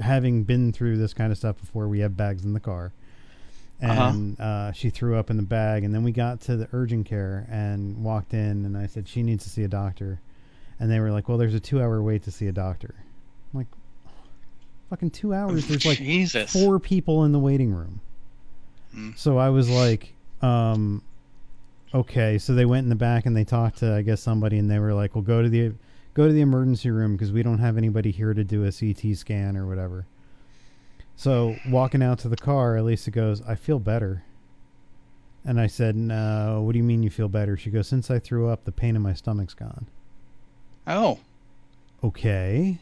[0.00, 2.92] having been through this kind of stuff before, we have bags in the car.
[3.82, 4.02] Uh-huh.
[4.02, 7.06] And uh she threw up in the bag, and then we got to the urgent
[7.06, 10.20] care and walked in, and I said she needs to see a doctor,
[10.78, 12.94] and they were like, "Well, there's a two-hour wait to see a doctor."
[13.52, 13.66] I'm like,
[14.90, 15.66] fucking two hours.
[15.66, 16.52] There's like Jesus.
[16.52, 18.00] four people in the waiting room.
[18.94, 19.18] Mm.
[19.18, 21.02] So I was like, um,
[21.92, 22.38] okay.
[22.38, 24.78] So they went in the back and they talked to, I guess, somebody, and they
[24.78, 25.72] were like, well, go to the
[26.14, 29.16] go to the emergency room because we don't have anybody here to do a CT
[29.16, 30.06] scan or whatever.
[31.16, 34.24] So walking out to the car, Elisa goes, I feel better.
[35.44, 37.56] And I said, No, what do you mean you feel better?
[37.56, 39.86] She goes, Since I threw up, the pain in my stomach's gone.
[40.86, 41.18] Oh.
[42.02, 42.78] Okay.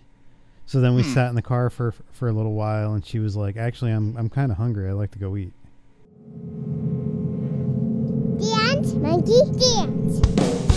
[0.67, 1.09] So then we Hmm.
[1.09, 4.17] sat in the car for for a little while, and she was like, "Actually, I'm
[4.17, 4.89] I'm kind of hungry.
[4.89, 5.53] I'd like to go eat."
[8.41, 10.72] Dance, monkey, dance.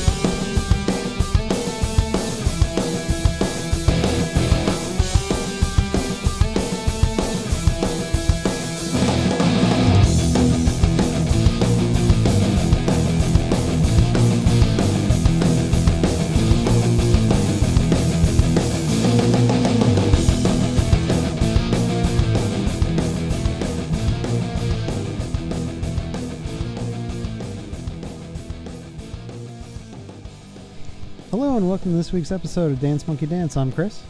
[31.66, 33.58] And welcome to this week's episode of Dance Monkey Dance.
[33.58, 34.03] I'm Chris.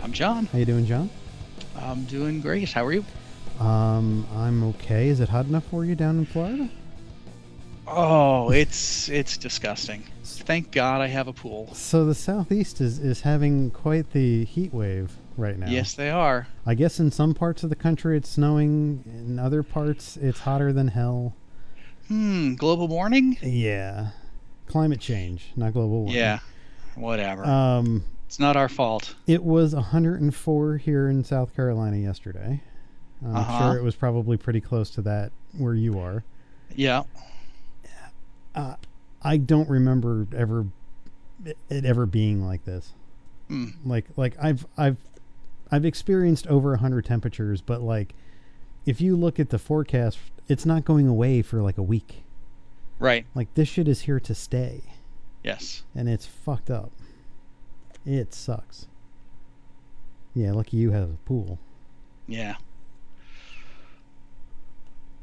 [0.00, 0.46] I'm John.
[0.46, 1.08] How you doing, John?
[1.76, 2.72] I'm doing great.
[2.72, 3.04] How are you?
[3.60, 5.06] Um, I'm okay.
[5.06, 6.68] Is it hot enough for you down in Florida?
[7.86, 10.02] Oh, it's it's disgusting.
[10.24, 11.72] Thank God I have a pool.
[11.72, 15.70] So the southeast is is having quite the heat wave right now.
[15.70, 16.48] Yes, they are.
[16.66, 19.04] I guess in some parts of the country it's snowing.
[19.06, 21.36] In other parts it's hotter than hell.
[22.08, 22.56] Hmm.
[22.56, 23.38] Global warming?
[23.40, 24.08] Yeah.
[24.66, 26.16] Climate change, not global warming.
[26.16, 26.40] Yeah.
[26.98, 27.44] Whatever.
[27.44, 29.14] Um, it's not our fault.
[29.26, 32.60] It was 104 here in South Carolina yesterday.
[33.24, 33.58] I'm Uh-huh.
[33.72, 36.24] sure it was probably pretty close to that where you are.
[36.74, 37.04] Yeah.
[38.54, 38.74] Uh,
[39.22, 40.66] I don't remember ever
[41.44, 42.92] it ever being like this.
[43.48, 43.66] Hmm.
[43.84, 44.96] Like like I've I've
[45.70, 48.14] I've experienced over 100 temperatures, but like
[48.86, 50.18] if you look at the forecast,
[50.48, 52.22] it's not going away for like a week.
[52.98, 53.26] Right.
[53.34, 54.82] Like this shit is here to stay,
[55.48, 55.82] Yes.
[55.94, 56.92] and it's fucked up.
[58.04, 58.86] It sucks.
[60.34, 61.58] Yeah, lucky you have a pool.
[62.26, 62.56] Yeah.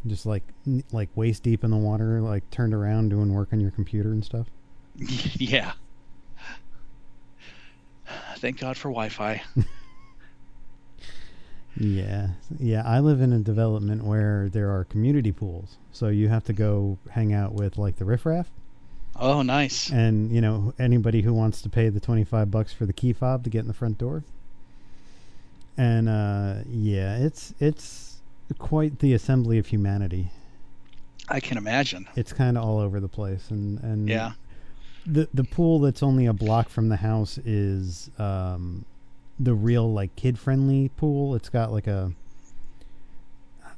[0.07, 0.43] just like
[0.91, 4.23] like waist deep in the water, like turned around doing work on your computer and
[4.25, 4.47] stuff.
[4.97, 5.73] yeah.
[8.37, 9.41] Thank God for Wi-Fi.
[11.77, 12.83] Yeah, yeah.
[12.85, 16.97] I live in a development where there are community pools, so you have to go
[17.09, 18.49] hang out with like the riffraff,
[19.17, 19.89] Oh, nice.
[19.91, 23.13] and you know anybody who wants to pay the twenty five bucks for the key
[23.13, 24.23] fob to get in the front door.
[25.77, 28.17] And uh, yeah, it's it's
[28.59, 30.31] quite the assembly of humanity.
[31.29, 32.07] I can imagine.
[32.15, 34.33] It's kind of all over the place, and and Yeah.
[35.05, 38.85] the the pool that's only a block from the house is um
[39.39, 42.09] the real like kid friendly pool it's got like a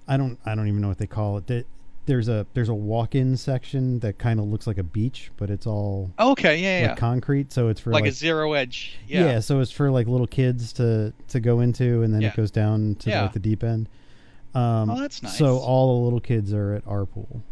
[0.07, 1.65] i don't i don't even know what they call it
[2.07, 5.67] there's a there's a walk-in section that kind of looks like a beach but it's
[5.67, 6.57] all Okay.
[6.57, 6.87] Yeah.
[6.87, 6.99] like Yeah.
[6.99, 8.97] concrete so it's for like, like, a zero edge.
[9.07, 9.25] yeah.
[9.25, 9.39] Yeah.
[9.41, 12.29] so it's for like little kids to to go into and then Yeah.
[12.29, 13.21] it goes down to Yeah.
[13.23, 13.87] like the deep end
[14.55, 15.37] um Oh, that's nice.
[15.37, 17.43] so all the little kids are at our pool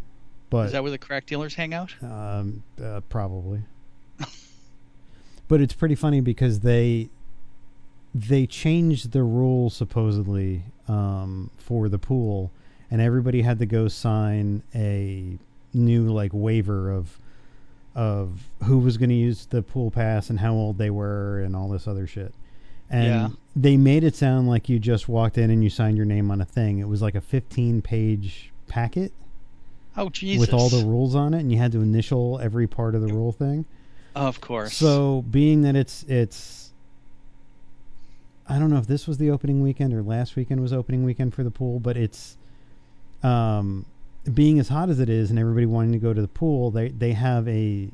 [0.50, 1.94] but Is that where the crack dealers hang out?
[2.02, 3.60] um, uh, probably.
[5.48, 7.08] but it's pretty funny because they
[8.14, 12.50] they changed the rule supposedly um, for the pool,
[12.90, 15.38] and everybody had to go sign a
[15.74, 17.18] new like waiver of
[17.94, 21.56] of who was going to use the pool pass and how old they were and
[21.56, 22.34] all this other shit.
[22.90, 23.28] And Yeah.
[23.56, 26.40] they made it sound like you just walked in and you signed your name on
[26.42, 26.78] a thing.
[26.78, 29.12] It was like a 15 page packet
[29.96, 30.40] Oh, Jesus.
[30.40, 33.12] with all the rules on it, and you had to initial every part of the
[33.14, 33.64] rule thing.
[34.14, 34.76] Of course.
[34.76, 36.72] So, being that it's it's,
[38.48, 41.34] I don't know if this was the opening weekend or last weekend was opening weekend
[41.34, 42.36] for the pool, but it's,
[43.26, 43.84] um,
[44.32, 46.88] being as hot as it is, and everybody wanting to go to the pool, they
[46.88, 47.88] they have a.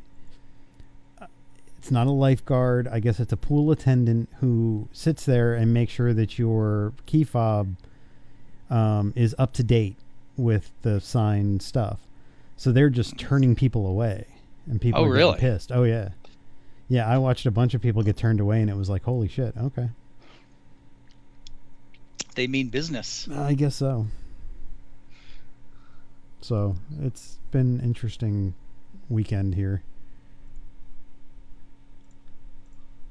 [1.79, 2.87] It's not a lifeguard.
[2.87, 7.25] I guess it's a pool attendant who sits there and makes sure that your key
[7.25, 7.75] fob
[8.71, 9.97] um, is up to date
[10.37, 11.99] with the signed stuff.
[12.57, 14.27] So they're just turning people away,
[14.71, 15.39] and people Oh, are really?
[15.41, 15.73] pissed.
[15.73, 16.11] Oh yeah,
[16.89, 17.09] yeah.
[17.09, 19.53] I watched a bunch of people get turned away, and it was like, holy shit.
[19.57, 19.89] Okay,
[22.37, 23.29] they mean business.
[23.35, 24.07] I guess so.
[26.43, 28.55] So it's been interesting
[29.09, 29.83] weekend here.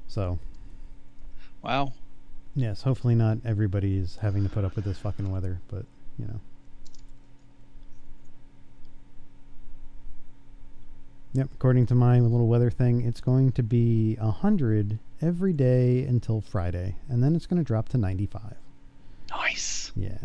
[0.06, 0.38] So
[1.62, 1.92] Wow.
[2.54, 5.86] yes, hopefully not everybody is having to put up with this fucking weather, but
[6.18, 6.40] you know.
[11.34, 16.04] Yep, according to my little weather thing, it's going to be a hundred every day
[16.04, 18.56] until Friday, and then it's going to drop to ninety-five.
[19.30, 19.92] Nice.
[19.96, 20.18] Yeah.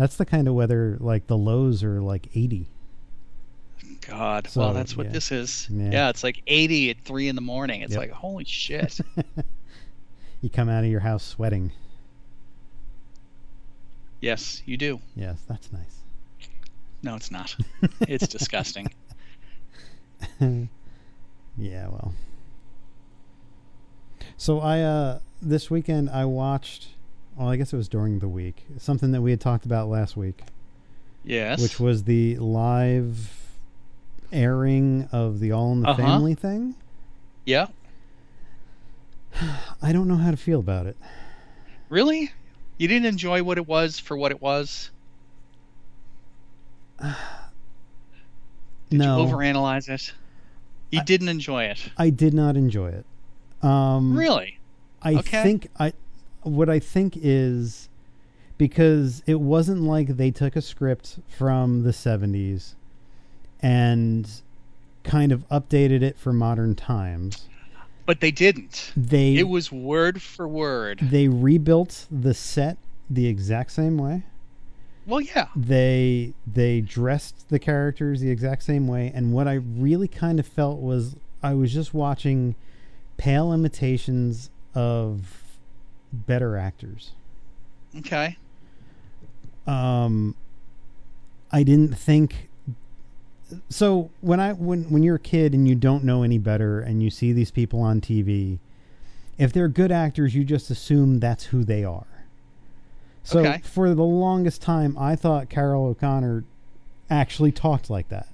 [0.00, 2.66] That's the kind of weather like the lows are like 80.
[4.08, 4.48] God.
[4.48, 5.12] So, well, that's what yeah.
[5.12, 5.68] this is.
[5.70, 5.90] Yeah.
[5.90, 6.08] Yeah.
[6.08, 7.82] it's like 80 at 3 in the morning.
[7.82, 8.00] It's Yep.
[8.00, 8.98] like, holy shit.
[10.40, 11.70] You come out of your house sweating.
[14.22, 15.00] yes, you do.
[15.14, 15.98] Yes, that's nice.
[17.02, 17.54] No, it's not.
[18.00, 18.90] It's disgusting.
[20.40, 22.14] yeah, well.
[24.38, 26.88] So I uh this weekend I watched
[27.40, 28.66] well, I guess it was during the week.
[28.76, 30.42] Something that we had talked about last week,
[31.24, 31.62] Yes.
[31.62, 33.32] which was the live
[34.30, 36.02] airing of the All in the Uh-huh.
[36.02, 36.74] Family thing.
[37.46, 37.68] Yeah.
[39.82, 40.98] I don't know how to feel about it.
[41.88, 42.30] Really?
[42.76, 44.90] You didn't enjoy what it was for what it was?
[47.00, 49.24] Did no.
[49.26, 50.12] you overanalyze it?
[50.90, 51.88] You I- didn't enjoy it.
[51.96, 53.06] I did not enjoy it.
[53.66, 54.58] Um Really?
[55.02, 55.42] I Okay.
[55.42, 55.94] think I
[56.42, 57.88] what I think is
[58.58, 62.74] because it wasn't like they took a script from the 70s
[63.62, 64.30] and
[65.02, 67.48] kind of updated it for modern times.
[68.06, 68.92] But they didn't.
[68.96, 70.98] They It was word for word.
[71.00, 72.76] they rebuilt the set
[73.08, 74.24] the exact same way.
[75.06, 75.46] Well, yeah.
[75.56, 80.46] They they dressed the characters the exact same way and what I really kind of
[80.46, 82.54] felt was I was just watching
[83.16, 85.49] pale imitations of
[86.12, 87.12] better actors.
[87.98, 88.36] Okay.
[89.66, 90.34] um
[91.52, 92.48] I didn't think
[93.68, 97.02] so when I when when you're a kid and you don't know any better and
[97.02, 98.58] you see these people on TV
[99.38, 102.06] if they're good actors you just assume that's who they are.
[103.24, 103.60] So Okay.
[103.64, 106.44] for the longest time I thought Carroll O'Connor
[107.10, 108.28] actually talked like that.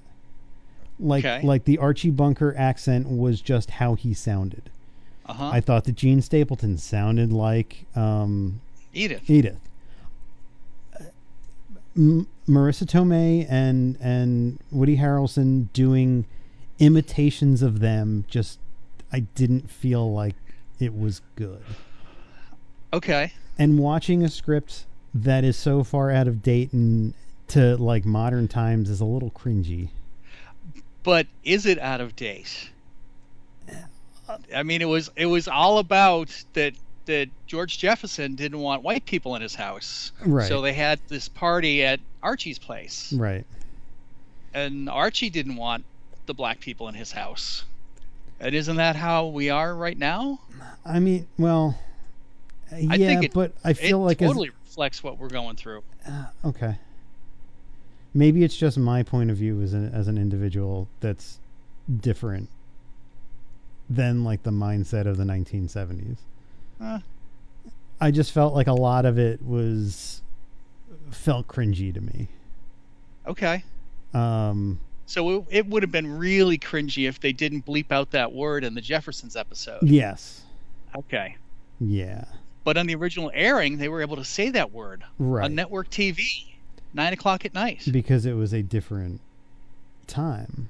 [0.99, 1.45] Like Okay.
[1.45, 4.69] like the Archie Bunker accent was just how he sounded.
[5.27, 5.49] Uh huh.
[5.49, 8.61] I thought that Jean Stapleton sounded like um
[8.93, 9.29] Edith.
[9.29, 9.59] Edith.
[11.95, 16.25] M- Marisa Tomei and and Woody Harrelson doing
[16.79, 18.59] imitations of them just
[19.11, 20.35] I didn't feel like
[20.79, 21.63] it was good.
[22.93, 23.33] Okay.
[23.57, 27.13] And watching a script that is so far out of date and
[27.49, 29.89] to like modern times is a little cringy.
[31.03, 32.69] But is it out of date?
[34.53, 36.73] I mean, it was it was all about that
[37.05, 40.47] that George Jefferson didn't want white people in his house, Right.
[40.47, 43.45] so they had this party at Archie's place, Right.
[44.53, 45.85] and Archie didn't want
[46.25, 47.63] the black people in his house.
[48.41, 50.39] And isn't that how we are right now?
[50.85, 51.79] I mean, well,
[52.75, 55.55] yeah, I think it- but I feel it like as- totally reflects what we're going
[55.55, 55.83] through.
[56.05, 56.77] Uh, okay.
[58.13, 61.39] Maybe it's just my point of view as an as an individual that's
[62.01, 62.49] different
[63.89, 66.17] than like the mindset of the 1970s.
[66.81, 66.99] Uh,
[67.99, 70.21] I just felt like a lot of it was
[71.11, 72.27] felt cringy to me.
[73.25, 73.63] okay.
[74.13, 78.33] Um, So it, it would have been really cringy if they didn't bleep out that
[78.33, 79.83] word in the Jeffersons episode.
[79.83, 80.41] yes.
[80.95, 81.35] Okay.
[81.79, 82.25] Yeah.
[82.63, 85.45] But on the original airing, they were able to say that word Right.
[85.45, 86.21] on network TV,
[86.93, 87.87] nine o'clock at night.
[87.91, 89.21] because it was a different
[90.07, 90.67] time.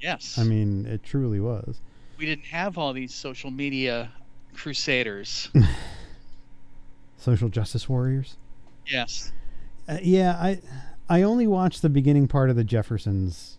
[0.00, 0.38] Yes.
[0.38, 1.80] I mean, it truly was.
[2.20, 4.12] We didn't have all these social media
[4.54, 5.48] crusaders.
[7.16, 8.36] Social justice warriors.
[8.86, 9.32] yes.
[9.88, 10.60] Uh, yeah, I
[11.08, 13.58] I only watched the beginning part of the Jeffersons.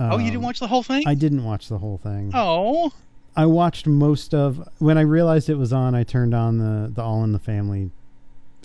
[0.00, 1.04] oh, you didn't Um, watch the whole thing?
[1.06, 2.30] I didn't watch the whole thing.
[2.34, 2.92] oh.
[3.36, 5.94] I watched most of when I realized it was on.
[5.94, 7.90] I turned on the the All in the Family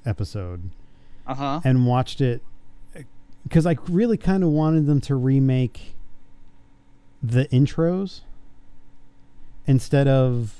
[0.05, 0.69] episode
[1.27, 1.61] Uh huh.
[1.63, 2.41] and watched it
[3.43, 5.95] because I really kind of wanted them to remake
[7.21, 8.21] the intros
[9.69, 10.55] instead of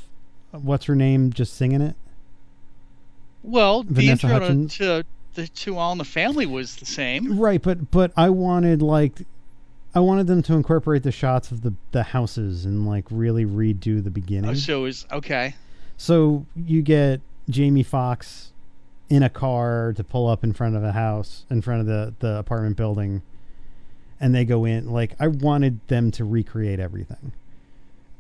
[0.52, 1.96] what's her name just singing it.
[3.44, 7.40] Well, the intro to, to the to All in the Family was the same.
[7.40, 9.24] Right, but but I wanted like
[9.96, 14.04] I wanted them to incorporate the shots of the the houses and like really redo
[14.04, 14.52] the beginning.
[14.52, 15.56] Oh, so it was okay.
[15.98, 18.52] So you get Jamie Foxx
[19.10, 22.14] in a car to pull up in front of a house, in front of the,
[22.20, 23.24] the apartment building,
[24.20, 24.92] and they go in.
[24.92, 27.34] Like I wanted them to recreate everything,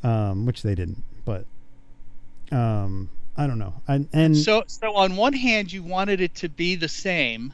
[0.03, 1.03] um, which they didn't.
[1.25, 1.45] But
[2.51, 3.73] um, I don't know.
[3.87, 7.53] I, and So so on one hand, you wanted it to be the same,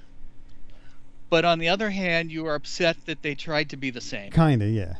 [1.29, 4.31] but on the other hand, you were upset that they tried to be the same.
[4.31, 4.95] kind of yeah.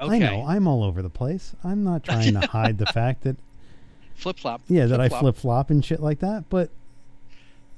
[0.00, 0.14] Okay.
[0.14, 1.54] I know I'm all over the place.
[1.62, 3.36] I'm not trying to hide the fact that
[4.14, 4.60] Flip flop.
[4.68, 6.44] yeah that I flip flop and shit like that.
[6.50, 6.70] But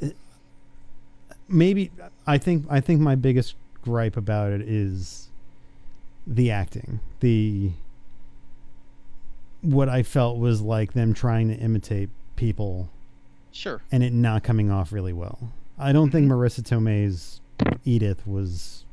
[0.01, 0.17] it-
[1.49, 1.91] maybe
[2.27, 5.29] I think I think my biggest gripe about it is
[6.27, 7.01] the acting.
[7.21, 7.71] The
[9.63, 12.91] what I felt was like them trying to imitate people
[13.53, 13.81] Sure.
[13.91, 15.53] and it not coming off really well.
[15.79, 16.33] I don't think Mhm.
[16.33, 17.41] Marisa Tomei's
[17.85, 18.85] Edith was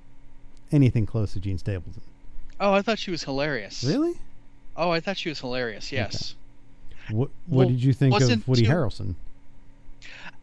[0.71, 2.01] anything close to Jean Stapleton.
[2.59, 3.83] Oh, I thought she was hilarious.
[3.83, 4.13] Really?
[4.77, 5.91] Oh, I thought she was hilarious.
[5.91, 6.35] Yes.
[7.09, 9.15] What What Well, did you think of Woody too- Harrelson?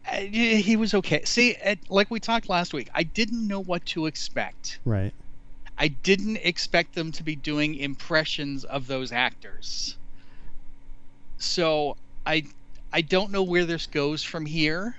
[0.09, 1.23] Uh, he was okay.
[1.25, 1.55] See,
[1.89, 4.79] like we talked last week, I didn't know what to expect.
[4.85, 5.13] Right.
[5.77, 9.95] I didn't expect them to be doing impressions of those actors.
[11.37, 12.43] So I
[12.91, 14.95] I don't know where this goes from here.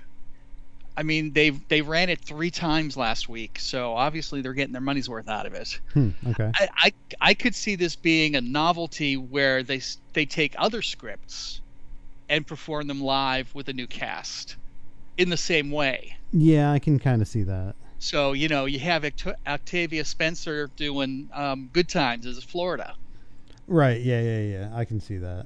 [0.95, 4.81] I mean, they they ran it three times last week, so obviously they're getting their
[4.81, 5.79] money's worth out of it.
[5.93, 6.51] Hmm, okay.
[6.55, 9.81] I, I I could see this being a novelty where they
[10.13, 11.61] they take other scripts
[12.27, 14.57] and perform them live with a new cast
[15.17, 16.17] in the same way.
[16.33, 17.75] Yeah, I can kind of see that.
[17.99, 22.95] So you know you have Oct- Octavia Spencer doing um, Good Times as Florida.
[23.67, 24.01] Right.
[24.01, 24.21] Yeah.
[24.21, 24.39] Yeah.
[24.39, 24.69] Yeah.
[24.73, 25.45] I can see that.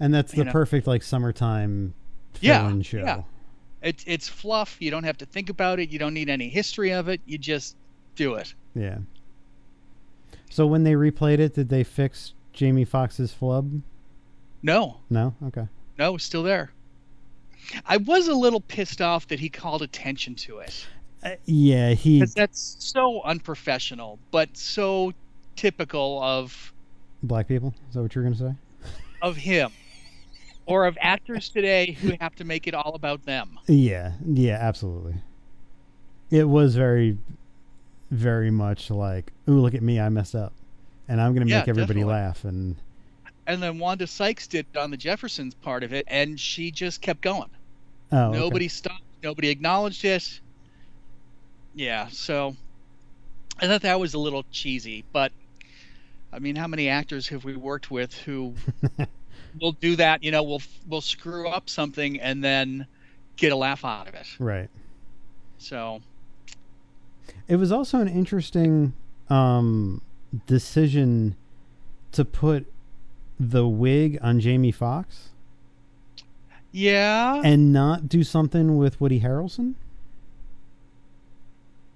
[0.00, 0.52] And that's the You know.
[0.52, 1.94] perfect like summertime
[2.40, 2.98] Yeah, show.
[2.98, 3.22] yeah.
[3.82, 4.76] It's it's fluff.
[4.80, 5.90] You don't have to think about it.
[5.90, 7.20] You don't need any history of it.
[7.26, 7.76] You just
[8.16, 8.54] do it.
[8.74, 8.98] Yeah.
[10.50, 13.82] So when they replayed it, did they fix Jamie Foxx's flub?
[14.62, 15.34] No, No.
[15.44, 15.66] Okay.
[15.98, 16.72] no, it's still there.
[17.86, 20.86] I was a little pissed off that he called attention to it.
[21.22, 21.90] Uh, yeah.
[21.94, 22.24] He.
[22.24, 25.12] that's so unprofessional, but so
[25.56, 26.72] typical of
[27.22, 27.74] Black people.
[27.88, 28.54] Is that what you're gonna say?
[29.22, 29.70] of him,
[30.68, 33.58] or of actors today who have to make it all about them.
[33.66, 35.16] Yeah, yeah, absolutely.
[36.30, 37.16] It was very,
[38.10, 40.52] very much like, "Ooh, look at me, I messed up,"
[41.08, 42.04] and I'm gonna Yeah, make everybody definitely.
[42.04, 42.44] laugh.
[42.44, 42.76] And
[43.46, 47.22] And then Wanda Sykes did on the Jeffersons part of it, and she just kept
[47.22, 47.50] going.
[48.12, 48.38] oh, okay.
[48.38, 49.02] nobody stopped.
[49.22, 50.40] Nobody acknowledged it.
[51.74, 52.56] Yeah, so
[53.58, 55.32] I thought that was a little cheesy, but
[56.32, 58.54] I mean, how many actors have we worked with who
[59.60, 60.22] will do that?
[60.22, 62.86] You know, we'll we'll screw up something and then
[63.36, 64.26] get a laugh out of it.
[64.38, 64.68] right.
[65.58, 66.00] So
[67.48, 68.92] It was also an interesting
[69.28, 70.00] um,
[70.46, 71.36] decision
[72.12, 72.66] to put
[73.40, 75.28] the wig on Jamie Foxx.
[76.72, 79.74] yeah, and not do something with Woody Harrelson.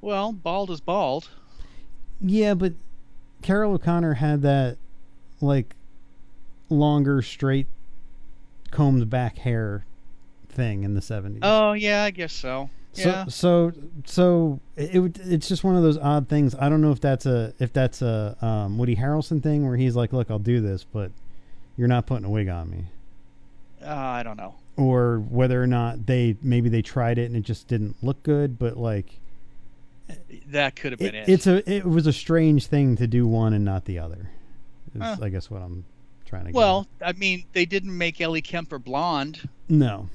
[0.01, 1.29] well, bald is bald.
[2.21, 2.73] Yeah, but
[3.43, 4.77] Carroll O'Connor had that
[5.41, 5.75] like
[6.73, 7.67] longer, straight,
[8.71, 9.85] combed back hair
[10.49, 11.41] thing in the seventies.
[11.43, 12.71] Oh yeah, I guess so.
[12.95, 13.73] Yeah, So so
[14.05, 16.55] so it, it it's just one of those odd things.
[16.59, 19.97] I don't know if that's a if that's a um, Woody Harrelson thing where he's
[19.97, 21.11] like, "Look, I'll do this, but
[21.77, 22.85] you're not putting a wig on me,"
[23.83, 24.57] uh, I don't know.
[24.77, 28.59] or whether or not they maybe they tried it and it just didn't look good.
[28.59, 29.19] But like,
[30.49, 31.29] That could have it, been it.
[31.31, 34.29] it's a it was a strange thing to do one and not the other.
[35.01, 35.17] Huh.
[35.23, 35.85] I guess what I'm
[36.33, 36.53] trying to.
[36.53, 39.49] get well, I mean, they didn't make Ellie Kemper blonde.
[39.69, 40.09] no,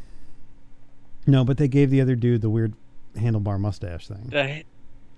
[1.28, 2.74] no, but they gave the other dude the weird
[3.16, 4.28] handlebar mustache thing.
[4.30, 4.64] The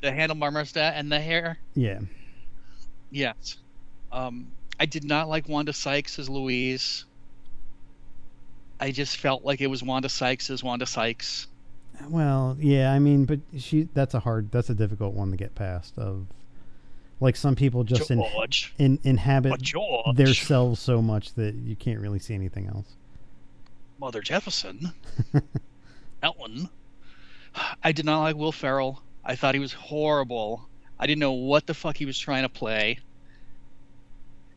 [0.02, 1.58] the handlebar mustache and the hair.
[1.74, 2.00] Yeah,
[3.12, 3.58] Yes.
[4.12, 7.06] Um, I did not like Wanda Sykes as Louise.
[8.80, 11.48] I just felt like it was Wanda Sykes as Wanda Sykes.
[12.08, 15.56] Well, yeah, I mean, but she that's a hard that's a difficult one to get
[15.56, 16.28] past of
[17.20, 18.24] like some people just in,
[18.78, 19.62] in inhabit
[20.16, 22.88] their selves so much that you can't really see anything else.
[24.00, 24.94] Mother Jefferson.
[26.24, 26.70] Ellen.
[27.84, 29.02] I did not like Will Ferrell.
[29.26, 30.68] I thought he was horrible.
[30.98, 33.00] I didn't know what the fuck he was trying to play.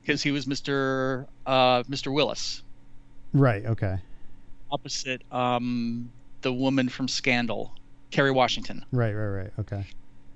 [0.00, 1.26] Because he was Mr.
[1.47, 2.12] Uh, Mr.
[2.12, 2.62] Willis,
[3.33, 3.99] Right, okay.
[4.71, 6.11] opposite um,
[6.42, 7.73] the woman from Scandal,
[8.11, 8.85] Kerry Washington.
[8.90, 9.52] Right, right, right.
[9.61, 9.87] Okay.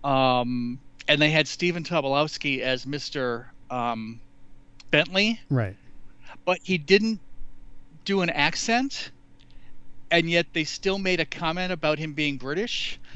[0.05, 0.79] um,
[1.09, 3.47] and they had Stephen Tobolowsky as Mr.
[3.71, 4.21] Um,
[4.91, 5.77] Bentley, Right.
[6.45, 7.21] but he didn't
[8.05, 9.11] do an accent,
[10.11, 12.99] and yet they still made a comment about him being British.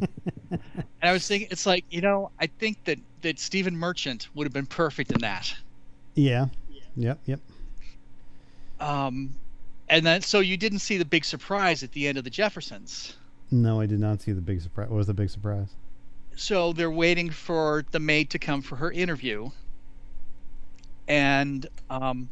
[0.00, 0.60] and
[1.02, 4.52] I was thinking, it's like you know, I think that that Stephen Merchant would have
[4.52, 5.54] been perfect in that.
[6.14, 6.46] Yeah.
[6.96, 7.40] Yep, yep.
[8.80, 9.34] Um,
[9.88, 13.16] and then so you didn't see the big surprise at the end of the Jeffersons.
[13.50, 14.88] No, I did not see the big surprise.
[14.88, 15.68] What was the big surprise?
[16.36, 19.50] So they're waiting for the maid to come for her interview
[21.08, 22.28] and um,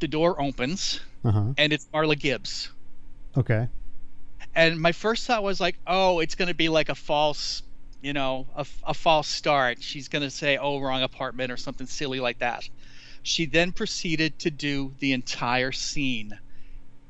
[0.00, 1.52] the door opens Uh-huh.
[1.56, 2.70] and it's marla gibbs
[3.36, 3.68] Okay.
[4.54, 7.62] and my first thought was like oh it's going to be like a false
[8.02, 9.80] you know, a, a false start.
[9.80, 12.68] She's going to say, "Oh, wrong apartment" or something silly like that.
[13.22, 16.36] She then proceeded to do the entire scene,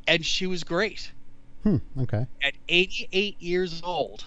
[0.07, 1.11] and she was great.
[1.63, 1.79] Hmm.
[1.99, 2.27] Okay.
[2.43, 4.27] At 88 years old,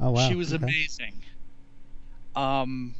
[0.00, 0.28] Oh wow.
[0.28, 0.62] she was okay.
[0.62, 1.22] amazing.
[2.34, 2.94] Um,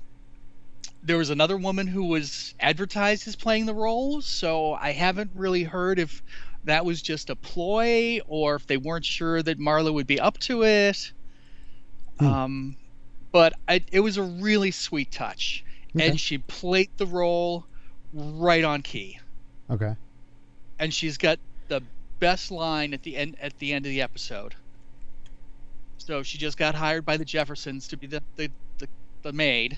[1.03, 5.63] there was another woman who was advertised as playing the role, so I haven't really
[5.63, 6.23] heard if
[6.65, 10.39] that was just a ploy or if they weren't sure that Marla would be up
[10.39, 11.13] to it.
[12.19, 12.27] Hmm.
[12.27, 12.77] Um,
[13.31, 16.09] but I, it was a really sweet touch, Okay.
[16.09, 17.67] and she played the role
[18.13, 19.21] right on key.
[19.71, 19.95] Okay.
[20.79, 21.39] And she's got
[21.69, 21.83] the
[22.19, 24.55] best line at the end at the end of the episode.
[26.07, 28.49] So she just got hired by the Jeffersons to be the the,
[28.79, 28.87] the,
[29.23, 29.77] the maid,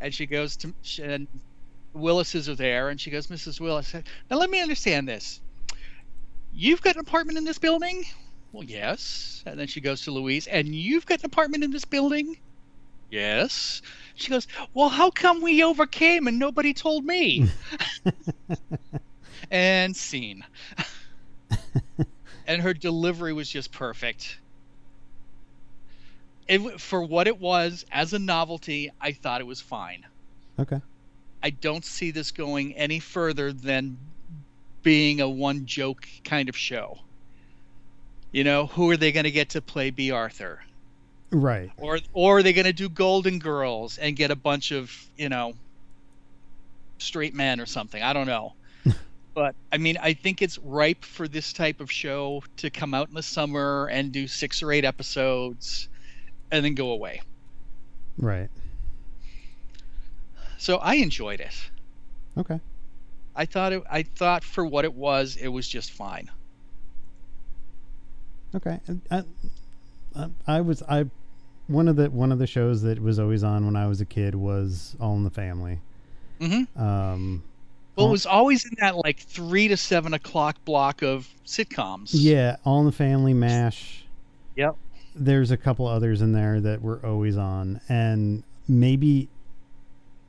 [0.00, 1.28] and she goes to and
[1.92, 3.60] Willis's are there, and she goes, Mrs.
[3.60, 5.40] Willis, now let me understand this.
[6.52, 8.04] You've got an apartment in this building?
[8.50, 9.44] Well, yes.
[9.46, 12.36] And then she goes to Louise, and you've got an apartment in this building?
[13.08, 13.80] Yes.
[14.16, 17.48] She goes, Well, how come we overcame and nobody told me?
[19.52, 20.44] and scene.
[22.48, 24.38] and her delivery was just perfect.
[26.48, 30.04] It, for what it was as a novelty, I thought it was fine.
[30.58, 30.80] Okay.
[31.42, 33.96] I don't see this going any further than
[34.82, 36.98] being a one joke kind of show.
[38.32, 40.62] You know, who are they going to get to play Bea Arthur?
[41.30, 41.70] Right.
[41.76, 45.28] Or or are they going to do Golden Girls and get a bunch of, you
[45.28, 45.54] know,
[46.98, 48.02] straight men or something?
[48.02, 48.54] I don't know.
[49.34, 53.08] but I mean, I think it's ripe for this type of show to come out
[53.08, 55.88] in the summer and do 6 or 8 episodes
[56.50, 57.22] and then go away.
[58.18, 58.48] Right.
[60.58, 61.70] So I enjoyed it.
[62.36, 62.60] Okay.
[63.34, 66.30] I thought it I thought for what it was, it was just fine.
[68.54, 68.80] Okay.
[69.10, 69.24] I,
[70.14, 71.06] I, I was I
[71.68, 74.04] one of the one of the shows that was always on when I was a
[74.04, 75.78] kid was All in the Family.
[76.40, 76.66] Mhm.
[76.78, 77.42] Um,
[77.96, 82.10] Well, it was always in that like three to seven o'clock block of sitcoms.
[82.12, 84.04] yeah, All in the Family, Mash.
[84.56, 84.76] Yep.
[85.14, 89.28] There's a couple others in there that were always on, and maybe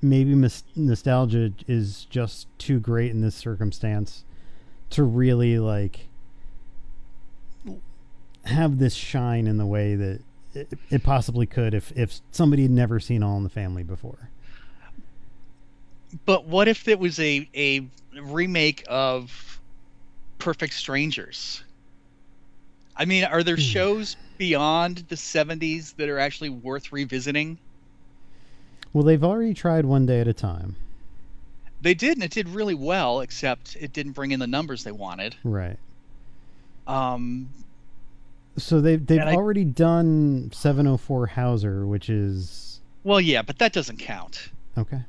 [0.02, 4.24] maybe mis- nostalgia is just too great in this circumstance
[4.89, 6.08] to really like
[8.46, 10.22] have this shine in the way that
[10.56, 14.30] it, it possibly could if if somebody had never seen All in the Family before.
[16.26, 17.88] But what if it was a a
[18.20, 19.60] remake of
[20.39, 21.63] Perfect Strangers?
[22.98, 23.62] I mean, are there Hmm.
[23.62, 27.60] shows beyond the '70s that are actually worth revisiting?
[28.92, 30.76] Well, they've already tried One Day at a Time,
[31.80, 34.92] They did, and it did really well, except it didn't bring in the numbers they
[34.92, 35.36] wanted.
[35.44, 35.78] right?
[36.88, 37.50] Um,
[38.58, 43.98] So they've they've I- already done 704 Hauser, which is well, yeah, but that doesn't
[43.98, 44.50] count.
[44.76, 45.02] okay.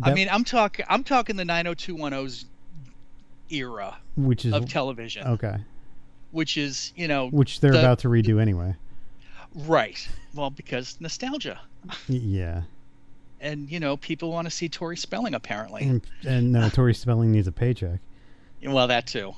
[0.00, 2.44] I mean, I'm talking I'm talking the 90210's
[3.50, 5.56] era which is of television, okay,
[6.30, 8.74] which is you know which they're the- about to redo anyway.
[9.54, 10.08] right.
[10.34, 11.60] Well, because nostalgia,
[12.08, 12.62] Yeah,
[13.40, 15.82] and you know people want to see Tori Spelling apparently.
[15.84, 18.00] and, and no, Tori Spelling needs a paycheck.
[18.62, 19.34] Well, that too.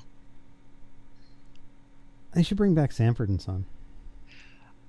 [2.33, 3.65] They should bring back Sanford and Son.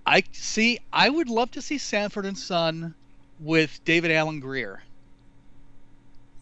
[0.06, 0.80] I see.
[0.94, 2.94] I would love to see Sanford and Son
[3.40, 4.82] with David Alan Grier.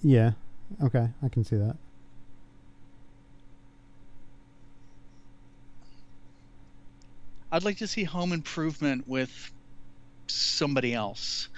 [0.03, 0.31] Yeah,
[0.83, 1.75] okay, I can see that.
[7.51, 9.51] I'd like to see Home Improvement with
[10.27, 11.49] somebody else.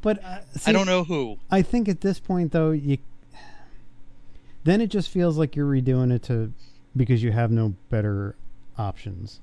[0.00, 1.38] But uh, I don't know who.
[1.50, 2.98] I think at this point though, you
[4.64, 6.52] then it just feels like you're redoing it to
[6.96, 8.36] because you have no better
[8.76, 9.40] options.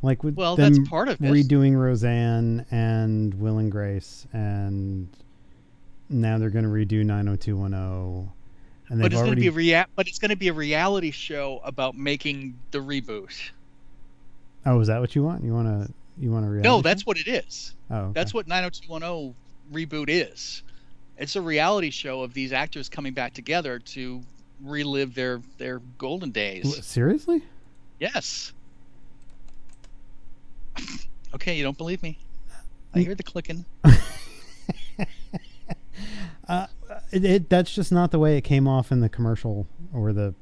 [0.00, 1.24] Like with Well, that's part of it.
[1.32, 5.08] redoing Roseanne and Will and Grace, and
[6.08, 8.30] now they're going to redo 90210,
[8.90, 11.10] and But it's going to be a rea- But it's going to be a reality
[11.10, 13.50] show about making the reboot.
[14.68, 15.44] Oh, is that what you want?
[15.44, 16.68] You want to you want to reality?
[16.68, 16.82] No, show?
[16.82, 17.74] that's what it is.
[17.90, 18.12] oh, okay.
[18.14, 19.34] That's what 90210
[19.72, 20.62] reboot is.
[21.16, 24.22] It's a reality show of these actors coming back together to
[24.62, 26.84] relive their their golden days.
[26.84, 27.42] seriously.
[27.98, 28.52] Yes.
[31.34, 32.18] okay, you don't believe me?
[32.94, 33.64] I hear the clicking.
[36.48, 36.66] Uh,
[37.12, 40.34] it, it, that's just not the way it came off in the commercial or the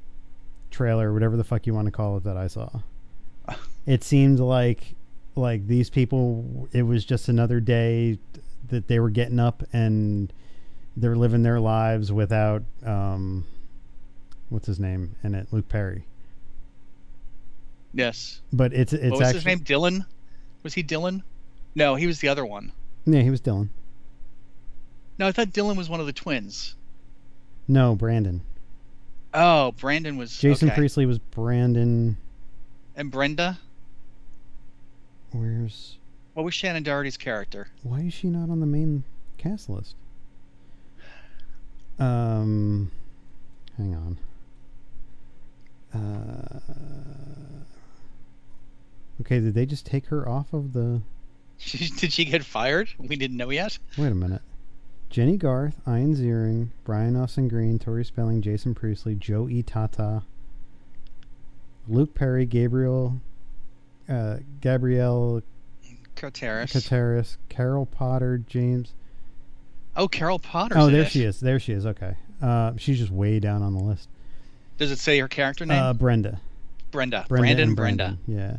[0.70, 2.68] trailer, whatever the fuck you want to call it that I saw.
[3.86, 4.94] It seemed like
[5.34, 6.68] like these people.
[6.72, 8.18] It was just another day
[8.68, 10.32] that they were getting up and
[10.96, 13.44] they're living their lives without um,
[14.48, 16.04] what's his name in it, Luke Perry.
[17.92, 18.40] Yes.
[18.52, 19.60] but it's it's what was actually his name?
[19.60, 20.06] Dylan?
[20.62, 21.22] Was he Dylan?
[21.74, 22.72] No, he was the other one.
[23.06, 23.68] yeah he was Dylan.
[25.18, 26.74] No, I thought Dylan was one of the twins.
[27.68, 28.42] No, Brandon.
[29.32, 30.76] Oh, Brandon was Jason okay.
[30.76, 32.16] Priestley was Brandon.
[32.94, 33.58] and Brenda.
[35.32, 35.98] Where's
[36.34, 37.68] What was Shannen Doherty's character?
[37.82, 39.04] why is she not on the main
[39.38, 39.94] cast list?
[41.98, 42.90] Um,
[43.76, 44.18] hang on.
[45.94, 46.60] Uh,
[49.22, 51.00] okay, did they just take her off of the?
[51.58, 52.90] Did she get fired?
[52.98, 53.78] We didn't know yet.
[53.96, 54.42] Wait a minute.
[55.08, 59.62] Jennie Garth, Ian Ziering, Brian Austin Green, Tori Spelling, Jason Priestley, Joe E.
[59.62, 60.24] Tata,
[61.88, 63.22] Luke Perry, Gabriel,
[64.08, 65.42] uh, Gabrielle
[66.14, 66.72] Carteris.
[66.72, 68.94] Kateris, Carol Potter, James.
[69.96, 70.76] oh, Carol Potter.
[70.78, 71.40] Oh, there she is.
[71.40, 71.86] There she is.
[71.86, 72.14] Okay.
[72.40, 74.08] Uh, she's just way down on the list.
[74.78, 75.82] Does it say her character name?
[75.82, 76.40] Uh, Brenda.
[76.90, 77.24] Brenda.
[77.28, 77.68] Brenda Brandon.
[77.68, 78.18] and Brenda.
[78.26, 78.56] Yeah.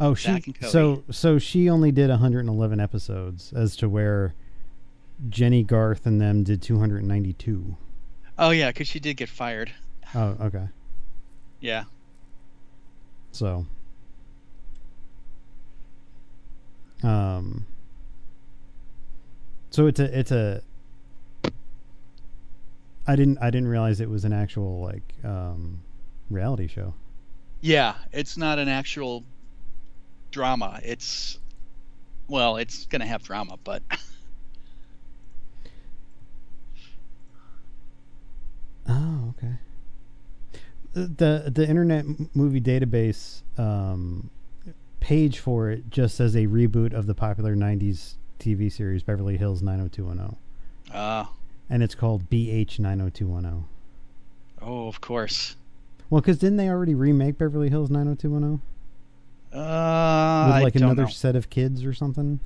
[0.00, 0.28] Oh, she.
[0.28, 0.72] Zach and Cody.
[0.72, 4.34] So so she only did 111 episodes, as to where
[5.28, 7.76] Jennie Garth and them did 292.
[8.38, 9.72] Oh yeah, because she did get fired.
[10.14, 10.68] Oh, okay.
[11.60, 11.84] Yeah.
[13.32, 13.66] So.
[17.02, 17.66] Um.
[19.70, 20.62] So it's a it's a.
[23.06, 25.80] I didn't I didn't realize it was an actual like um,
[26.28, 26.94] reality show.
[27.60, 29.24] Yeah, it's not an actual
[30.30, 30.80] drama.
[30.82, 31.38] It's
[32.28, 33.82] well, it's gonna have drama, but
[38.90, 39.54] Oh, okay.
[40.92, 44.30] The the Internet Movie Database um,
[45.00, 49.62] page for it just says a reboot of the popular '90s TV series Beverly Hills
[49.62, 50.36] 90210,
[50.94, 51.26] uh
[51.68, 53.64] and it's called BH 90210.
[54.62, 55.56] oh, of course.
[56.08, 58.60] Well, because didn't they already remake Beverly Hills 90210
[59.52, 61.08] Uh, with like another know.
[61.08, 62.40] set of kids or something?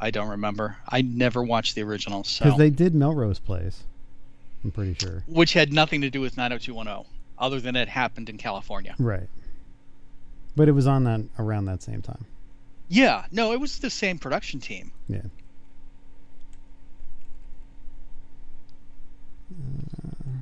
[0.00, 0.76] I don't remember.
[0.88, 3.82] I never watched the original, so Because they did Melrose Place.
[4.64, 5.24] I'm pretty sure.
[5.26, 7.04] which had nothing to do with 90210,
[7.38, 8.94] other than it happened in California.
[8.98, 9.28] Right.
[10.56, 12.26] But it was on that around that same time.
[12.88, 14.90] Yeah, no, it was the same production team.
[15.08, 15.22] Yeah.
[19.52, 20.38] Uh,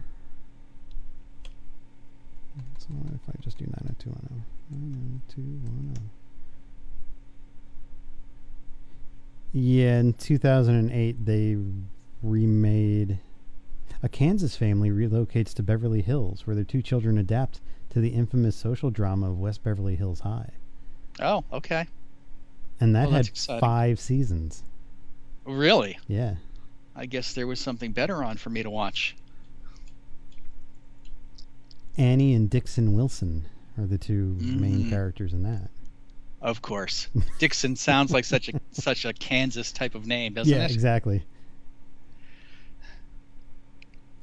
[2.79, 4.45] so what if I just do 90210?
[4.71, 6.11] 90210.
[9.53, 11.57] Yeah, in 2008, they
[12.23, 13.19] remade.
[14.03, 18.57] A Kansas family relocates to Beverly Hills, where their two children adapt to the infamous
[18.57, 20.51] social drama of West Beverly Hills High.
[21.21, 21.87] Oh, okay.
[22.81, 23.29] And that Well, had
[23.61, 24.63] five seasons.
[25.45, 25.99] Really?
[26.07, 26.37] Yeah.
[26.95, 29.17] I guess there was something better on for me to watch.
[31.97, 33.47] Annie and Dixon Wilson
[33.77, 34.91] are the two main Mm.
[34.91, 35.71] characters in that.
[36.41, 37.09] Of course.
[37.39, 40.71] Dixon sounds like such a such a Kansas type of name, doesn't yeah, it?
[40.71, 41.25] exactly.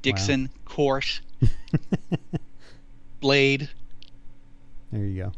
[0.02, 1.20] Dixon, Court,
[3.20, 3.68] Blade.
[4.92, 5.32] there you go.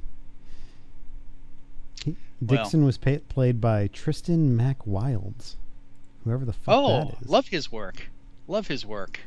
[2.05, 2.63] He, Well.
[2.65, 5.57] Dixon was pa- played by Tristan Mack Wilds,
[6.25, 7.29] whoever the fuck Oh, that is.
[7.29, 8.09] love his work.
[8.47, 9.21] Love his work.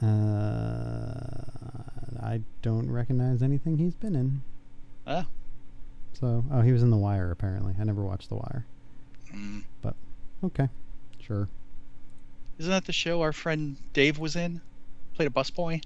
[0.00, 1.22] Uh,
[2.20, 4.42] I don't recognize anything he's been in.
[5.06, 5.24] Oh.
[6.14, 7.74] So, oh, he was in The Wire apparently.
[7.78, 8.66] I never watched The Wire.
[9.34, 9.62] Mm.
[10.44, 10.68] Okay,
[11.20, 11.48] sure.
[12.58, 14.60] Isn't that the show our friend Dave was in?
[15.14, 15.82] Played a busboy.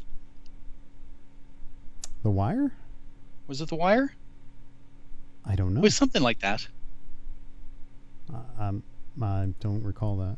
[2.26, 2.72] The Wire?
[3.46, 4.12] Was it The Wire?
[5.44, 5.78] I don't know.
[5.78, 6.66] It was something like that.
[8.34, 8.82] Uh, um,
[9.22, 10.36] I don't recall that.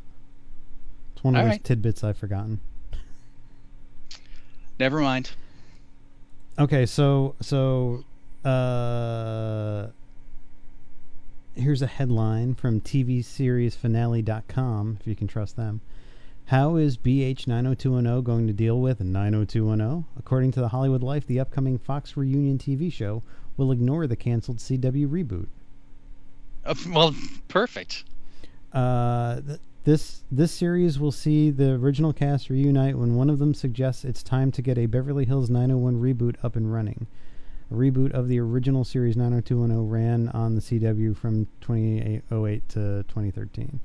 [1.15, 1.63] It's one of All those right.
[1.63, 2.59] tidbits I've forgotten.
[4.79, 5.31] Never mind.
[6.59, 8.03] Okay, so so
[8.45, 9.87] uh
[11.55, 15.81] here's a headline from TV series finale.com if you can trust them.
[16.49, 20.05] How is BH 90210 going to deal with 90210?
[20.17, 23.21] According to the Hollywood Life, the upcoming Fox reunion TV show
[23.55, 25.45] will ignore the canceled CW reboot.
[26.65, 27.13] Uh, well,
[27.49, 28.03] perfect.
[28.73, 33.53] Uh, th- this this series will see the original cast reunite when one of them
[33.53, 37.05] suggests it's time to get a Beverly Hills 901 reboot up and running.
[37.69, 43.79] A reboot of the original series 90210 ran on the CW from 2008 to 2013.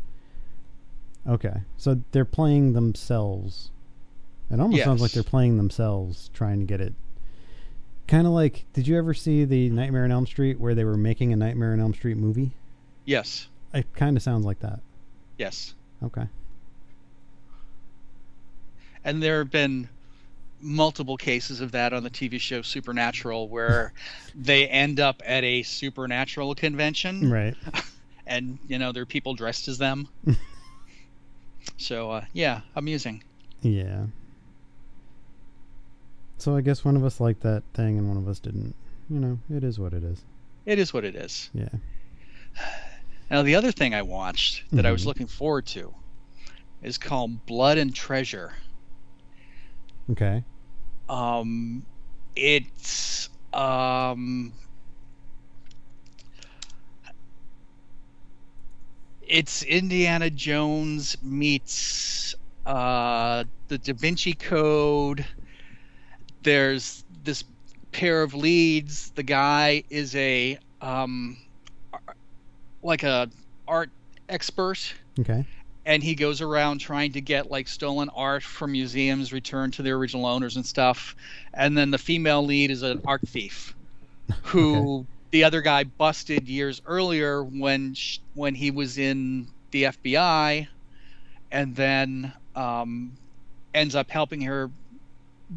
[1.27, 3.71] Okay, so they're playing themselves.
[4.51, 6.93] It almost sounds like they're playing themselves, trying to get it.
[8.07, 10.99] Kind of like, did you ever see the Nightmare on Elm Street where they were
[10.99, 12.51] making a Nightmare on Elm Street movie?
[13.07, 13.49] Yes.
[13.73, 14.81] It kind of sounds like that.
[15.39, 15.75] Yes.
[16.03, 16.29] Okay.
[19.05, 19.89] And there have been
[20.61, 23.93] multiple cases of that on the TV show Supernatural, where
[24.35, 27.55] they end up at a supernatural convention, Right.
[28.27, 30.09] and you know there are people dressed as them.
[31.77, 33.23] so uh, yeah, amusing.
[33.63, 34.07] Yeah.
[36.39, 38.75] So I guess one of us liked that thing and one of us didn't.
[39.09, 40.23] You know, it is what it is.
[40.67, 41.51] It is what it is.
[41.55, 41.69] Yeah.
[43.31, 45.07] Now the other thing I watched that I was Mhm.
[45.07, 45.95] looking forward to
[46.83, 48.53] is called Blood and Treasure.
[50.11, 50.45] Okay.
[51.09, 51.85] Um,
[52.37, 54.53] it's um,
[59.27, 62.35] it's Indiana Jones meets
[62.67, 65.25] uh, the Da Vinci Code.
[66.43, 67.45] There's this
[67.93, 69.11] pair of leads.
[69.11, 71.37] The guy is a um,
[72.83, 73.29] like a
[73.67, 73.91] art
[74.29, 75.45] expert Okay.
[75.87, 79.97] and he goes around trying to get like stolen art from museums returned to their
[79.97, 81.15] original owners and stuff
[81.55, 83.75] and then the female lead is an art thief
[84.43, 90.69] who the other guy busted years earlier when sh- when he was in the FBI
[91.51, 93.17] and then um,
[93.75, 94.71] ends up helping her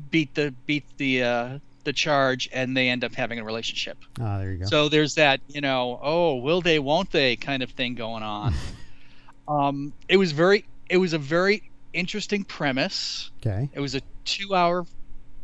[0.09, 4.39] beat the beat the uh, the charge and they end up having a relationship Ah,
[4.39, 4.65] there you go.
[4.65, 8.55] so there's that, you know, oh, will they, won't they kind of thing going on.
[9.47, 11.61] um, it was very, it was a very
[11.93, 13.29] interesting premise.
[13.45, 13.69] okay.
[13.73, 14.85] It was a two-hour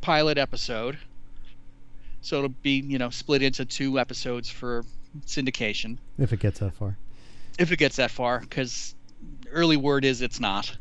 [0.01, 0.97] pilot episode,
[2.23, 4.83] so it'll be, you know, split into two episodes for
[5.27, 6.97] syndication If it gets that far.
[7.59, 8.95] if it gets that far, because
[9.51, 10.75] early word is it's not.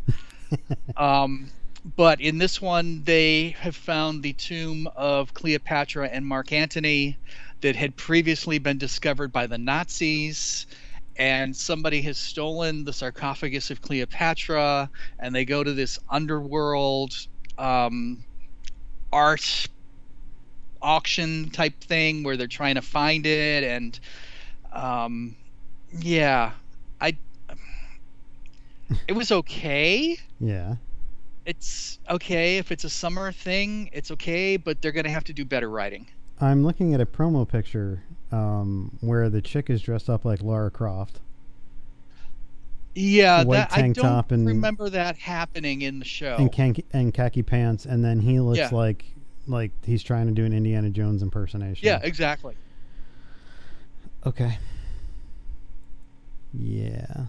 [0.97, 1.51] um,
[1.97, 7.19] but in this one, they have found the tomb of Cleopatra and Mark Antony
[7.61, 10.67] that had previously been discovered by the Nazis.
[11.17, 17.15] And somebody has stolen the sarcophagus of Cleopatra, and they go to this underworld
[17.59, 18.25] um,
[19.13, 19.69] art
[20.83, 23.65] auction type thing where they're trying to find it.
[23.65, 23.99] And
[24.73, 25.37] um,
[25.99, 26.53] yeah,
[27.01, 27.17] I.
[29.09, 30.75] It was okay Yeah.
[31.47, 35.45] it's okay if it's a summer thing it's okay but they're gonna have to do
[35.47, 36.07] better writing
[36.41, 40.71] I'm looking at a promo picture um, where the chick is dressed up like Lara
[40.71, 41.21] Croft.
[42.95, 46.53] yeah White that i tank don't top and- remember that happening in the show and
[46.53, 48.69] khaki, and khaki pants, and then he looks Yeah.
[48.73, 49.05] like
[49.47, 51.87] like he's trying to do an Indiana Jones impersonation.
[51.87, 52.57] yeah exactly
[54.25, 54.57] Okay.
[56.55, 57.25] Yeah.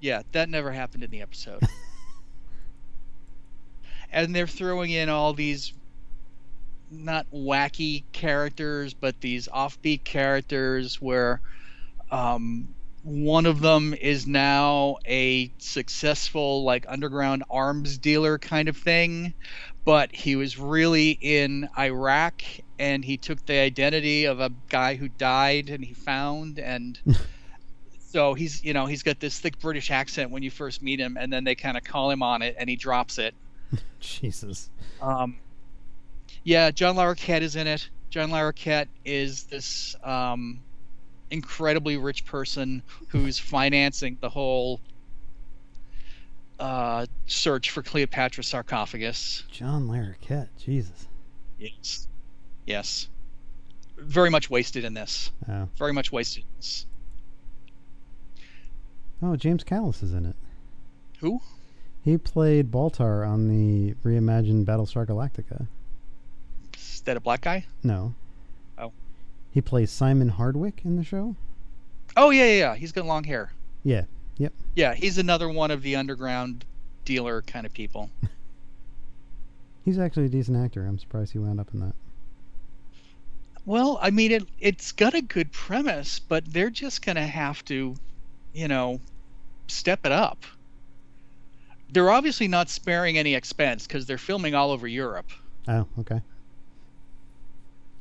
[0.00, 1.62] yeah that never happened in the episode
[4.12, 5.72] and they're throwing in all these
[6.90, 11.40] not wacky characters but these offbeat characters where
[12.10, 12.68] um,
[13.02, 19.34] one of them is now a successful like underground arms dealer kind of thing
[19.88, 22.42] but he was really in iraq
[22.78, 26.98] and he took the identity of a guy who died and he found and
[27.98, 31.16] so he's you know he's got this thick british accent when you first meet him
[31.18, 33.34] and then they kind of call him on it and he drops it
[34.00, 34.68] Jesus.
[35.00, 35.38] um,
[36.44, 37.88] yeah, John Larroquette is in it.
[38.10, 40.60] John Larroquette is this um,
[41.30, 44.80] incredibly rich person who's financing the whole
[46.58, 49.44] uh, search for Cleopatra's sarcophagus.
[49.50, 50.48] John Larroquette.
[50.58, 51.06] Jesus.
[51.58, 52.08] Yes.
[52.66, 53.08] Yes.
[53.96, 55.32] Very much wasted in this.
[55.48, 55.68] Oh.
[55.76, 56.86] Very much wasted in this.
[59.20, 60.36] Oh, James Callis is in it.
[61.20, 61.40] Who?
[62.04, 65.66] He played Baltar on the reimagined Battlestar Galactica.
[66.76, 67.66] Is that a black guy?
[67.82, 68.14] No.
[68.78, 68.92] Oh.
[69.50, 71.34] He plays Simon Hardwicke in the show.
[72.16, 72.74] Oh, yeah, yeah, yeah.
[72.76, 73.52] He's got long hair.
[73.82, 74.04] Yeah.
[74.74, 76.64] Yeah, he's another one of the underground
[77.04, 78.10] dealer kind of people.
[79.84, 80.86] He's actually a decent actor.
[80.86, 81.94] I'm surprised he wound up in that.
[83.64, 87.94] Well, I mean, it it's got a good premise, but they're just gonna have to,
[88.52, 89.00] you know,
[89.68, 90.44] step it up.
[91.90, 95.30] They're obviously not sparing any expense because they're filming all over Europe
[95.66, 96.20] Oh, okay.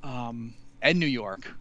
[0.03, 1.51] um, and New York.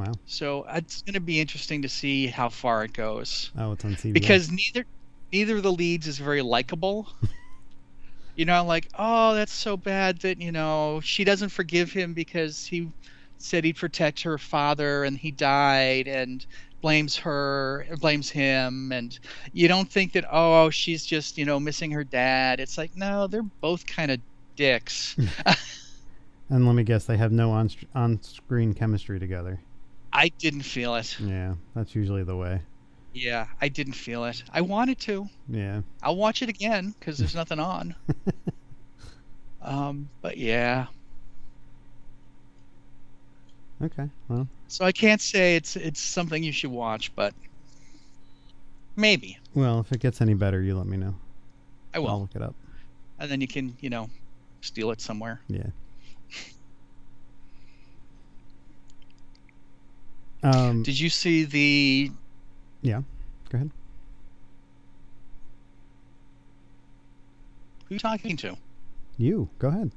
[0.00, 0.12] Wow.
[0.24, 4.12] So it's gonna be interesting to see how far it goes Oh, it's on CBS.
[4.14, 4.86] because neither
[5.30, 7.06] neither of the leads is very likable.
[8.36, 12.64] you know, like, oh, that's so bad that you know she doesn't forgive him because
[12.64, 12.90] he
[13.36, 16.46] said he'd protect her father and he died and
[16.80, 19.18] blames her blames him and
[19.52, 23.26] you don't think that oh she's just you know missing her dad it's like no
[23.26, 24.18] they're both kind of
[24.56, 25.14] dicks
[26.50, 29.60] and let me guess, they have no on on screen chemistry together.
[30.12, 32.62] I didn't feel it Yeah, that's usually the way.
[33.12, 35.82] yeah i didn't feel it i wanted to Yeah.
[36.02, 37.94] i'll watch it again because there's nothing on
[39.60, 40.86] Um, but yeah,
[43.82, 44.10] Okay.
[44.28, 47.34] Well, so I can't say it's it's something you should watch, but
[48.96, 51.14] maybe well, if it gets any better, you let me know.
[51.94, 52.56] I will, I'll look it up.
[53.18, 54.08] and then you can you know
[54.62, 55.40] steal it somewhere.
[55.48, 55.70] Yeah.
[60.42, 62.10] Um, Did you see the?
[62.82, 63.02] yeah.
[63.50, 63.70] Go ahead.
[67.88, 68.56] Who are you talking to?
[69.18, 69.90] You go ahead.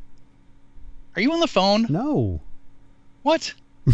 [1.15, 1.85] Are you on the phone?
[1.89, 2.41] No,
[3.21, 3.53] What?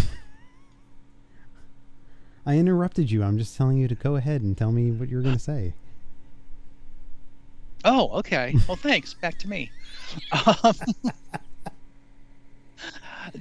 [2.46, 3.24] I interrupted you.
[3.24, 5.74] I'm just telling you to go ahead and tell me what you're going to say.
[7.84, 8.56] Oh, okay.
[8.68, 9.14] Well, thanks.
[9.14, 9.70] Back to me.
[10.64, 10.74] Um,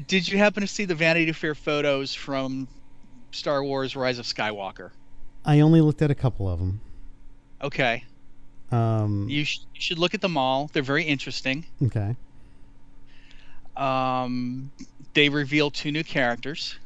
[0.08, 2.68] did you happen to see the Vanity Fair photos from
[3.30, 4.90] Star Wars: Rise of Skywalker?
[5.44, 6.80] I only looked at a couple of them.
[7.62, 8.04] Okay,
[8.70, 10.70] Um, you, sh- you should look at them all.
[10.72, 11.66] They're very interesting.
[11.82, 12.14] okay.
[13.76, 14.70] Um,
[15.14, 16.76] they reveal two new characters.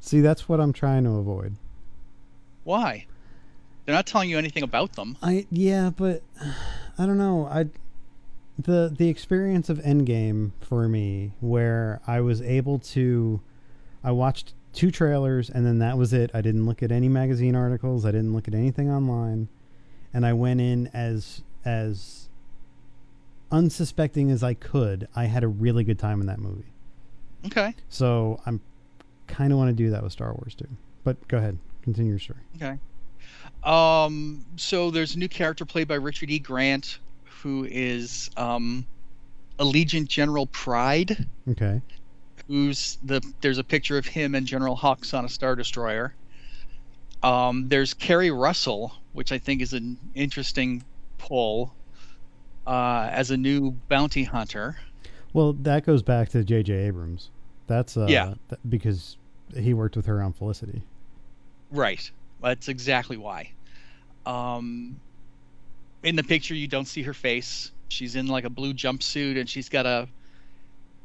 [0.00, 1.56] See, that's what I'm trying to avoid.
[2.64, 3.06] Why?
[3.84, 5.16] They're not telling you anything about them.
[5.22, 6.22] I yeah, but
[6.98, 7.46] I don't know.
[7.46, 7.66] I
[8.58, 13.40] the the experience of Endgame for me, where I was able to,
[14.04, 16.30] I watched two trailers and then that was it.
[16.34, 18.04] I didn't look at any magazine articles.
[18.04, 19.48] I didn't look at anything online,
[20.12, 22.28] and I went in as as
[23.50, 25.08] unsuspecting as I could.
[25.14, 26.72] I had a really good time in that movie.
[27.46, 27.74] Okay.
[27.88, 28.60] So I'm
[29.26, 30.68] kind of want to do that with Star Wars too.
[31.04, 32.40] But go ahead, continue your story.
[32.56, 32.78] Okay.
[33.64, 36.38] Um, so there's a new character played by Richard E.
[36.38, 36.98] Grant,
[37.42, 38.86] who is um,
[39.58, 41.26] Allegiant General Pryde.
[41.48, 41.80] Okay.
[42.54, 46.12] Who's the there's a picture of him and General Hux on a star destroyer.
[47.22, 50.82] Um, there's Keri Russell, which I think is an interesting
[51.18, 51.72] pull
[52.66, 54.78] uh, as a new bounty hunter.
[55.32, 56.72] Well, that goes back to J.J.
[56.74, 57.30] Abrams.
[57.68, 58.34] That's uh, Yeah.
[58.48, 59.16] th- because
[59.56, 60.82] he worked with her on Felicity.
[61.70, 62.10] Right.
[62.42, 63.52] That's exactly why.
[64.26, 64.98] Um,
[66.02, 67.70] in the picture, you don't see her face.
[67.90, 70.08] She's in like a blue jumpsuit, and she's got a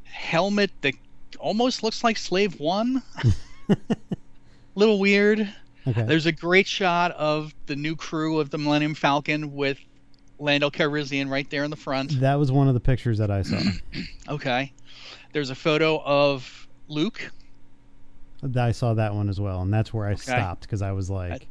[0.06, 0.94] helmet that
[1.38, 3.02] almost looks like Slave One.
[4.76, 5.54] Little weird.
[5.88, 6.04] Okay.
[6.04, 9.78] There's a great shot of the new crew of the Millennium Falcon with
[10.40, 12.20] Lando Calrissian right there in the front.
[12.20, 13.62] that was one of the pictures that I saw.
[14.28, 14.74] Okay.
[15.34, 17.32] There's a photo of Luke.
[18.58, 20.18] I saw that one as well, and that's where I Okay.
[20.18, 21.48] stopped because I was like,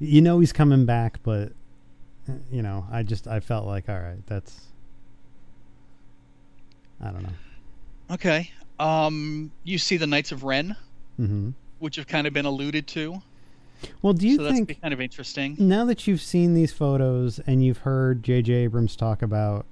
[0.00, 1.52] you know, he's coming back, but
[2.50, 4.62] you know, I just I felt like, all right, that's
[7.00, 7.34] I don't know.
[8.10, 8.50] Okay.
[8.82, 10.76] Um, you see the Knights of Ren,
[11.16, 13.20] hmm which have kind of been alluded to.
[14.02, 15.56] Well, do you so that's think kind of interesting.
[15.58, 18.52] now that you've seen these photos and you've heard J.J.
[18.52, 19.66] Abrams talk about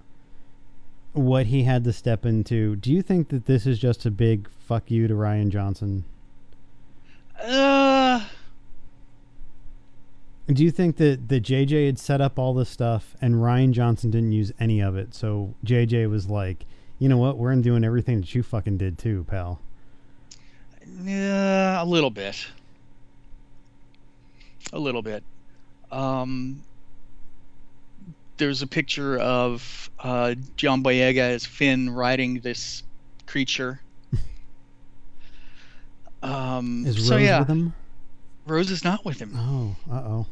[1.12, 4.49] what he had to step into, do you think that this is just a big
[4.59, 6.05] fuck you to Rian Johnson?
[7.40, 8.25] Uh,
[10.53, 14.11] Do you think that that JJ had set up all this stuff and Rian Johnson
[14.11, 15.14] didn't use any of it?
[15.14, 16.66] So JJ was like,
[17.00, 19.58] you know what, we're doing everything that you fucking did too, pal.
[21.02, 22.46] yeah, a little bit.
[24.72, 25.24] A little bit.
[25.90, 26.62] Um,
[28.36, 32.84] there's a picture of uh, John Boyega as Finn riding this
[33.26, 33.80] creature.
[36.22, 37.74] Um, Is so Rose yeah, with him?
[38.46, 39.32] Rose is not with him.
[39.34, 40.26] Oh, uh oh.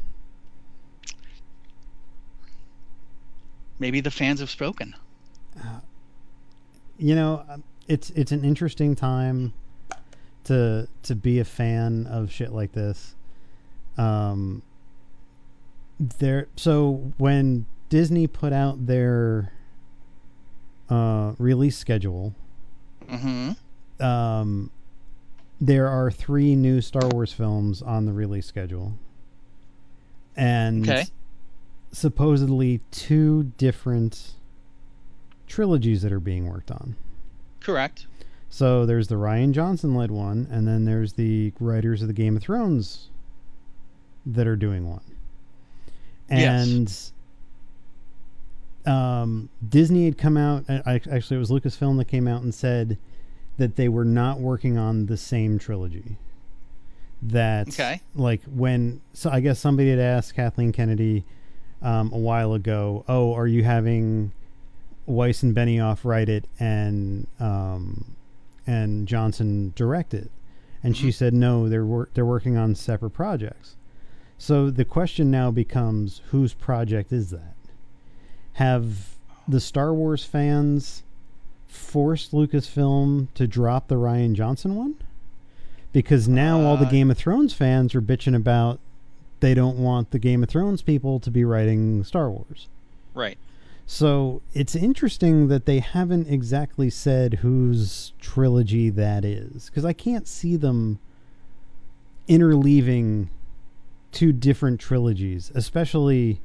[3.79, 4.93] Maybe the fans have spoken.
[6.99, 9.53] You know, um, it's it's an interesting time
[10.43, 13.15] to to be a fan of shit like this.
[13.97, 14.61] Um,
[15.99, 16.47] there.
[16.55, 19.51] So when Disney put out their
[20.89, 22.35] uh, release schedule,
[23.09, 24.03] Mm-hmm.
[24.03, 24.69] um,
[25.59, 28.93] there are three new Star Wars films on the release schedule,
[30.35, 31.05] and Okay.
[31.91, 34.33] supposedly two different
[35.49, 36.95] trilogies that are being worked on.
[37.59, 38.07] Correct.
[38.49, 42.37] So there's the Rian Johnson led one, and then there's the writers of the Game
[42.37, 43.09] of Thrones
[44.25, 45.01] that are doing one.
[46.29, 46.91] And
[48.85, 50.65] um, Disney had come out.
[50.69, 52.97] I, actually, it was Lucasfilm that came out and said
[53.57, 56.17] that they were not working on the same trilogy.
[57.21, 57.99] That Okay.
[58.15, 61.25] like when so I guess somebody had asked Kathleen Kennedy
[61.81, 64.31] um, a while ago, "Oh, are you having
[65.09, 68.15] Weiss and Benioff write it and um,
[68.65, 70.29] and Johnson direct it?"
[70.83, 73.75] And she said, "No, they're wor- they're working on separate projects."
[74.37, 77.55] So the question now becomes, whose project is that?
[78.53, 79.15] Have
[79.47, 81.03] the Star Wars fans
[81.67, 84.95] forced Lucasfilm to drop the Rian Johnson one?
[85.91, 88.79] Because now all the Uh, Game of Thrones fans are bitching about
[89.41, 92.67] they don't want the Game of Thrones people to be writing Star Wars.
[93.13, 93.37] Right.
[93.91, 99.65] So it's interesting that they haven't exactly said whose trilogy that is.
[99.65, 100.99] Because I can't see them
[102.27, 103.29] interleaving
[104.11, 106.39] two different trilogies, especially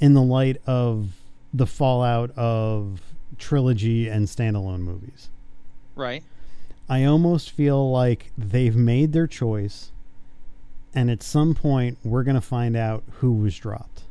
[0.00, 1.10] in the light of
[1.52, 3.02] the fallout of
[3.36, 5.28] trilogy and standalone movies.
[5.94, 6.24] Right.
[6.88, 9.92] I almost feel like they've made their choice,
[10.94, 14.04] and at some point, we're going to find out who was dropped.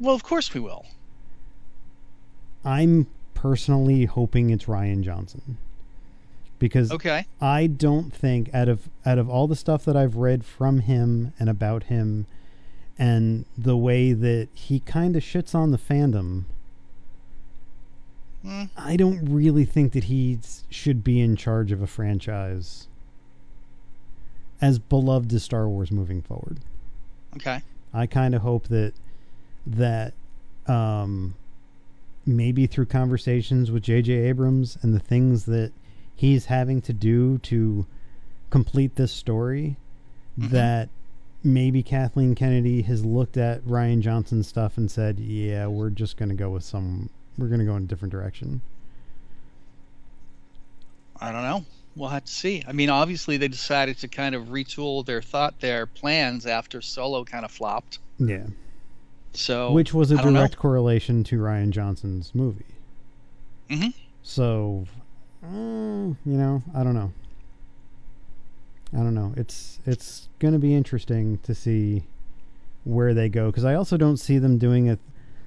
[0.00, 0.86] Well, of course we will.
[2.64, 5.58] I'm personally hoping it's Rian Johnson
[6.58, 7.26] because Okay.
[7.40, 11.32] I don't think out of out of all the stuff that I've read from him
[11.38, 12.26] and about him
[12.98, 16.44] and the way that he kind of shits on the fandom,
[18.42, 18.64] Hmm.
[18.76, 20.38] I don't really think that he
[20.68, 22.88] should be in charge of a franchise
[24.60, 26.58] as beloved as Star Wars moving forward.
[27.36, 27.62] Okay.
[27.92, 28.92] I kind of hope that
[29.66, 30.14] that
[30.66, 31.34] um,
[32.26, 34.12] maybe through conversations with J.J.
[34.12, 35.72] Abrams and the things that
[36.16, 37.86] he's having to do to
[38.50, 39.76] complete this story,
[40.38, 40.50] Mhm.
[40.50, 40.88] that
[41.42, 46.28] maybe Kathleen Kennedy has looked at Rian Johnson's stuff and said, "Yeah, we're just going
[46.30, 47.10] to go with some.
[47.36, 48.62] We're going to go in a different direction."
[51.20, 51.64] I don't know.
[51.96, 52.62] We'll have to see.
[52.66, 57.24] I mean, obviously they decided to kind of retool their thought, their plans after Solo
[57.24, 57.98] kind of flopped.
[58.18, 58.46] Yeah,
[59.36, 60.30] So, which was a know.
[60.30, 62.64] direct correlation to Rian Johnson's movie.
[63.68, 63.92] Mhm.
[64.22, 64.86] So,
[65.44, 67.12] mm, you know, I don't know.
[68.92, 69.34] I don't know.
[69.36, 72.04] It's it's going to be interesting to see
[72.84, 74.98] where they go because I also don't see them doing it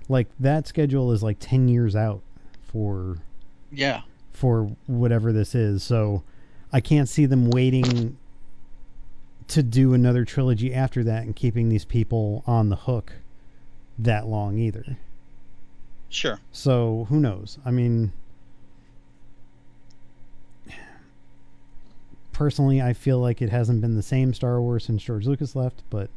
[0.10, 2.22] like that schedule is like 10 years out
[2.64, 3.18] for
[3.72, 4.02] yeah,
[4.34, 5.84] for whatever this is.
[5.84, 6.24] So
[6.74, 8.18] I can't see them waiting
[9.50, 13.14] to do another trilogy after that and keeping these people on the hook
[14.00, 14.98] that long either.
[16.10, 16.40] sure.
[16.52, 17.58] So who knows?
[17.66, 18.12] I mean,
[22.34, 25.84] personally, I feel like it hasn't been the same Star Wars since George Lucas left,
[25.90, 26.10] but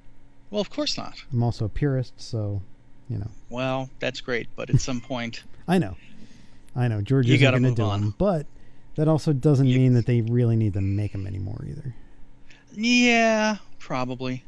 [0.51, 1.23] Well, of course not.
[1.33, 2.61] I'm also a purist, so
[3.09, 5.97] you know, Well, that's great, but at some point, I know,
[6.77, 8.01] I know George You isn't going to do on.
[8.01, 8.47] them, but
[8.97, 11.95] that also doesn't You- mean that they really need to make them anymore either.
[12.75, 14.45] yeah, probably.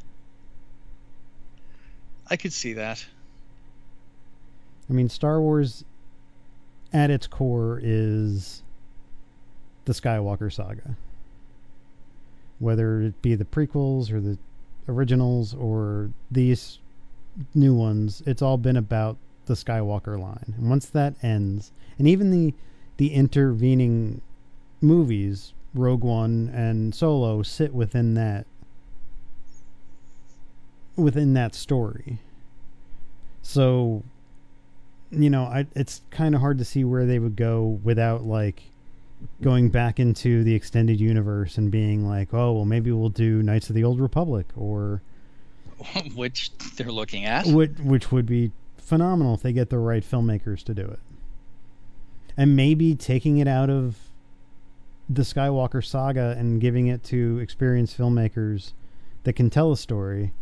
[2.30, 3.04] I could see that.
[4.92, 5.86] I mean, Star Wars
[6.92, 8.62] at its core is
[9.86, 10.96] the Skywalker saga.
[12.58, 14.36] Whether it be the prequels or the
[14.86, 16.78] originals or these
[17.54, 19.16] new ones, it's all been about
[19.46, 20.52] the Skywalker line.
[20.58, 22.52] And once that ends, and even the
[22.98, 24.20] the intervening
[24.82, 28.44] movies, Rogue One and Solo sit within that
[30.96, 32.18] within that story.
[33.40, 34.04] So
[35.12, 38.62] you know, I it's kind of hard to see where they would go without like
[39.40, 43.68] going back into the extended universe and being like, oh, well, maybe we'll do Knights
[43.68, 45.02] of the Old Republic, or
[46.14, 47.46] Which they're looking at.
[47.46, 51.00] which, which would be phenomenal if they get the right filmmakers to do it,
[52.36, 53.96] and maybe taking it out of
[55.08, 58.72] the Skywalker saga and giving it to experienced filmmakers
[59.24, 60.32] that can tell a story,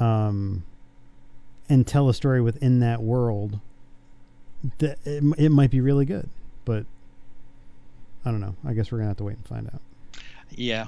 [0.00, 0.64] um,
[1.68, 3.60] and tell a story within that world.
[4.78, 6.28] That it, it might be really good,
[6.64, 6.84] but
[8.24, 8.56] I don't know.
[8.66, 9.80] I guess we're gonna have to wait and find out.
[10.50, 10.86] Yeah.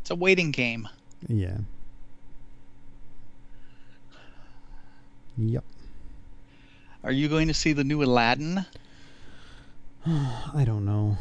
[0.00, 0.88] It's a waiting game.
[1.28, 1.58] Yeah.
[5.38, 5.64] Yep.
[7.04, 8.64] Are you going to see the new Aladdin?
[10.06, 11.16] I don't know.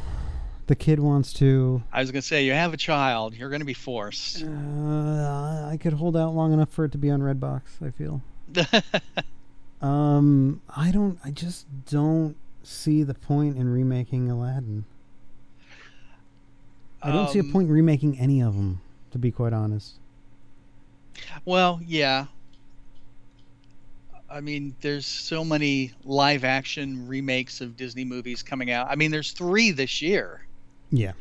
[0.68, 1.84] The kid wants to.
[1.92, 3.36] I was going to say, you have a child.
[3.36, 4.44] You're going to be forced.
[4.44, 7.62] Uh, I could hold out long enough for it to be on Redbox.
[7.86, 8.22] I feel.
[9.82, 11.18] Um, I don't.
[11.24, 14.86] I just don't see the point in remaking Aladdin.
[17.02, 18.80] I don't see a Um, point in remaking any of them,
[19.10, 19.96] to be quite honest.
[21.46, 22.28] Well, yeah.
[24.30, 28.88] I mean, there's so many live action remakes of Disney movies coming out.
[28.90, 30.46] I mean, there's three this year,
[30.92, 31.14] Yeah.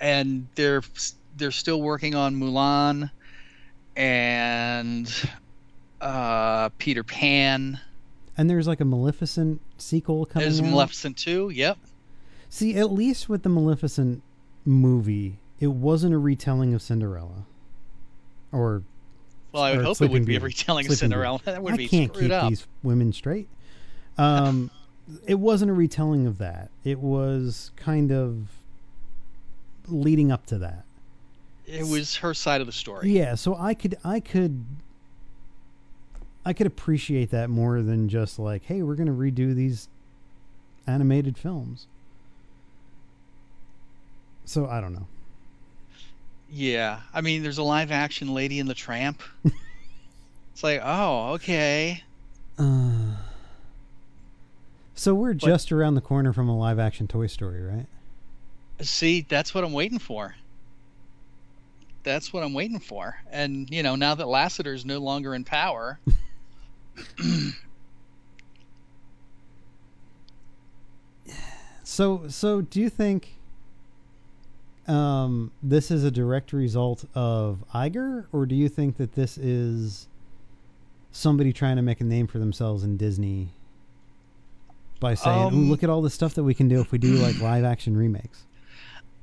[0.00, 0.82] and they're
[1.36, 3.10] they're still working on Mulan
[3.96, 5.08] and
[6.00, 7.80] uh, Peter Pan.
[8.36, 10.66] And there's like a Maleficent sequel coming There's out.
[10.66, 11.50] Maleficent too.
[11.50, 11.78] Yep.
[12.50, 14.22] See, at least with the Maleficent
[14.64, 17.44] movie, it wasn't a retelling of Cinderella.
[18.52, 18.82] Or
[19.52, 20.98] Well, I would hope it would be a retelling of Beauty.
[21.00, 21.40] Cinderella.
[21.44, 22.48] That would I be can't screwed keep up.
[22.48, 23.48] these women straight.
[24.16, 24.70] Um,
[25.26, 26.70] it wasn't a retelling of that.
[26.84, 28.48] It was kind of
[29.88, 30.84] leading up to that.
[31.66, 33.10] It was her side of the story.
[33.10, 34.64] Yeah, so I could I could
[36.44, 39.88] I could appreciate that more than just like, hey, we're gonna redo these
[40.86, 41.86] animated films.
[44.44, 45.06] So I don't know.
[46.50, 49.22] Yeah, I mean, there's a live action Lady and the Tramp.
[49.44, 52.02] it's like, oh, okay.
[52.58, 53.16] Uh,
[54.94, 57.86] so we're just around the corner from a live action Toy Story, right?
[58.80, 60.34] See, that's what I'm waiting for.
[62.02, 63.16] That's what I'm waiting for.
[63.30, 66.00] And you know, now that Lasseter's no longer in power,
[71.88, 73.38] So so do you think
[74.86, 80.06] um, this is a direct result of Iger, or do you think that this is
[81.10, 83.48] somebody trying to make a name for themselves in Disney
[85.00, 87.14] by saying, Um, look at all the stuff that we can do if we do
[87.14, 88.44] like live action remakes"?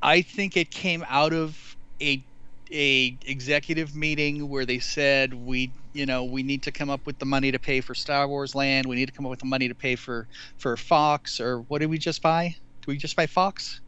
[0.01, 2.23] I think it came out of a
[2.72, 7.18] a executive meeting where they said we you know we need to come up with
[7.20, 8.86] the money to pay for Star Wars Land.
[8.86, 11.80] We need to come up with the money to pay for for Fox or what
[11.80, 12.55] did we just buy?
[12.82, 13.82] Did we just buy Fox?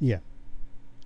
[0.00, 0.18] Yeah.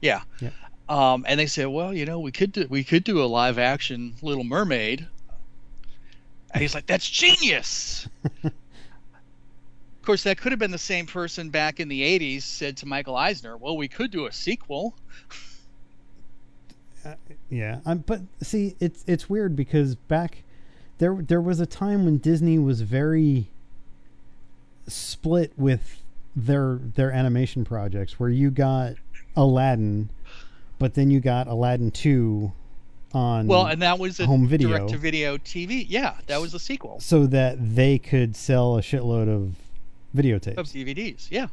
[0.00, 0.22] Yeah.
[0.40, 0.52] Yep.
[0.88, 3.58] Um, and they said, well, you know, we could do we could do a live
[3.58, 5.06] action Little Mermaid.
[6.52, 8.08] And he's like, that's genius.
[8.44, 8.52] of
[10.02, 13.16] course, that could have been the same person back in the '80s said to Michael
[13.16, 14.94] Eisner, well, we could do a sequel.
[17.50, 20.42] Yeah, um, but see, it's it's weird because back
[20.98, 23.48] there there was a time when Disney was very
[24.86, 26.02] split with
[26.34, 28.94] their their animation projects, where you got
[29.36, 30.10] Aladdin,
[30.78, 32.52] but then you got Aladdin two
[33.12, 34.68] on Well, and that was a home video.
[34.68, 35.84] direct-to-video TV.
[35.88, 39.54] Yeah, that was the sequel so that they could sell a shitload of
[40.16, 41.28] videotapes, of DVDs.
[41.30, 41.48] Yeah,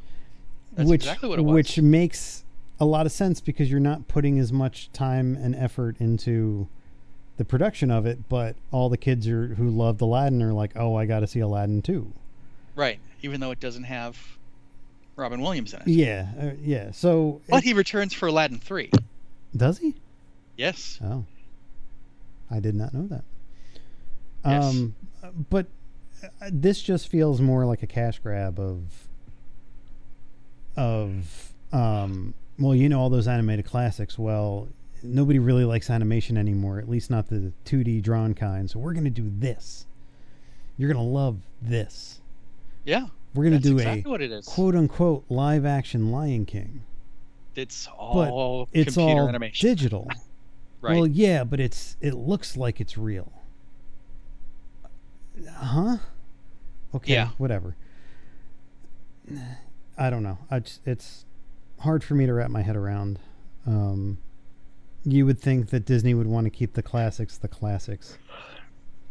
[0.76, 1.54] that's which exactly what it was.
[1.54, 2.44] which makes
[2.80, 6.68] a lot of sense because you're not putting as much time and effort into
[7.38, 10.96] the production of it, but all the kids are, who loved Aladdin are like, "Oh,
[10.96, 12.12] I got to see Aladdin too."
[12.76, 14.18] right, even though it doesn't have
[15.16, 15.88] Robin Williams in it.
[15.88, 16.92] Yeah, uh, yeah.
[16.92, 18.92] So But he returns for Aladdin three.
[19.56, 19.96] does he?
[20.58, 21.00] Yes.
[21.04, 21.26] Oh,
[22.52, 23.24] I did not know that.
[24.46, 24.64] Yes.
[24.66, 24.96] Um,
[25.50, 25.68] but
[26.24, 29.08] uh, this just feels more like a cash grab of
[30.78, 32.34] of um.
[32.58, 34.18] Well, you know all those animated classics.
[34.18, 34.70] Well,
[35.04, 36.80] nobody really likes animation anymore.
[36.80, 38.70] At least not the 2D drawn kind.
[38.70, 39.86] So we're gonna do this.
[40.78, 42.22] You're gonna love this.
[42.86, 43.08] Yeah.
[43.34, 44.46] We're gonna do exactly a what it is.
[44.46, 46.84] quote unquote live action Lion King,
[47.56, 49.68] It's but all it's all animation.
[49.70, 50.08] digital.
[50.82, 50.96] right.
[50.96, 53.32] Well, yeah, but it's it looks like it's real.
[55.54, 55.98] Huh?
[56.94, 57.30] Okay, Yeah.
[57.38, 57.76] whatever.
[59.98, 60.38] I don't know.
[60.50, 61.26] I just, it's
[61.86, 63.20] hard for me to wrap my head around.
[63.66, 64.18] Um,
[65.06, 68.18] you would think that Disney would want to keep the classics the classics,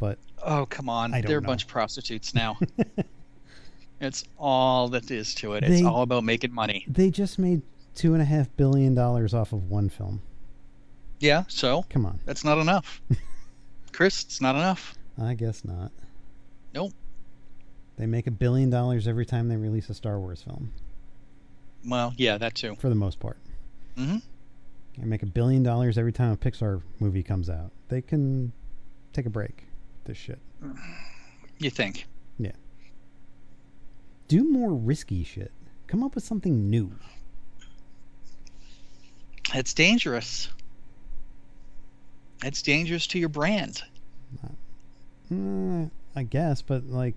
[0.01, 1.13] but oh, come on.
[1.13, 2.59] They're a bunch of prostitutes now.
[4.01, 5.65] it's all that is to it.
[5.65, 6.85] It's They- all about making money.
[6.89, 7.63] they just made
[7.95, 10.21] two and a half billion dollars off of one film.
[11.21, 13.01] Yeah, so Come on, that's not enough.
[13.93, 14.95] Chris, it's not enough.
[15.21, 15.93] I guess not.
[16.75, 16.93] Nope.
[17.97, 20.73] They make a billion dollars every time they release a Star Wars film,
[21.87, 22.77] Well, yeah, that too.
[22.77, 23.37] for the most part.
[23.97, 24.19] Mm-hmm.
[24.99, 27.71] They make a billion dollars every time a Pixar movie comes out.
[27.89, 28.53] They can
[29.13, 29.65] take a break.
[30.05, 30.39] This shit.
[31.59, 32.07] You think?
[32.39, 32.53] Yeah.
[34.29, 35.53] Do more risky shit.
[35.87, 36.93] Come up with something new.
[39.55, 40.49] It's dangerous.
[42.43, 43.83] It's dangerous to your brand.
[45.31, 47.15] Uh, I guess, but like,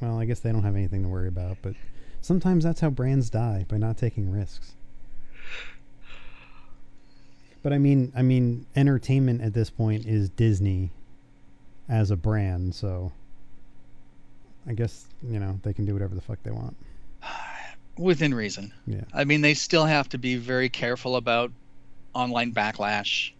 [0.00, 1.58] well, I guess they don't have anything to worry about.
[1.62, 1.74] But
[2.26, 4.74] sometimes that's how brands die by not taking risks.
[7.62, 10.90] But I mean, I mean, entertainment at this point is Disney
[11.88, 13.12] as a brand, so
[14.66, 16.76] I guess you know they can do whatever the fuck they want.
[17.96, 18.72] Within reason.
[18.86, 19.02] Yeah.
[19.14, 21.50] I mean, they still have to be very careful about
[22.12, 23.32] online backlash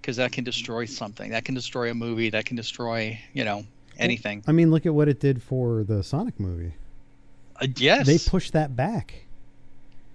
[0.00, 1.30] because that can destroy something.
[1.30, 2.30] That can destroy a movie.
[2.30, 3.64] That can destroy, you know,
[3.98, 4.42] anything.
[4.46, 6.72] I mean, look at what it did for the Sonic movie.
[7.60, 8.06] Uh, yes.
[8.06, 9.24] They pushed that back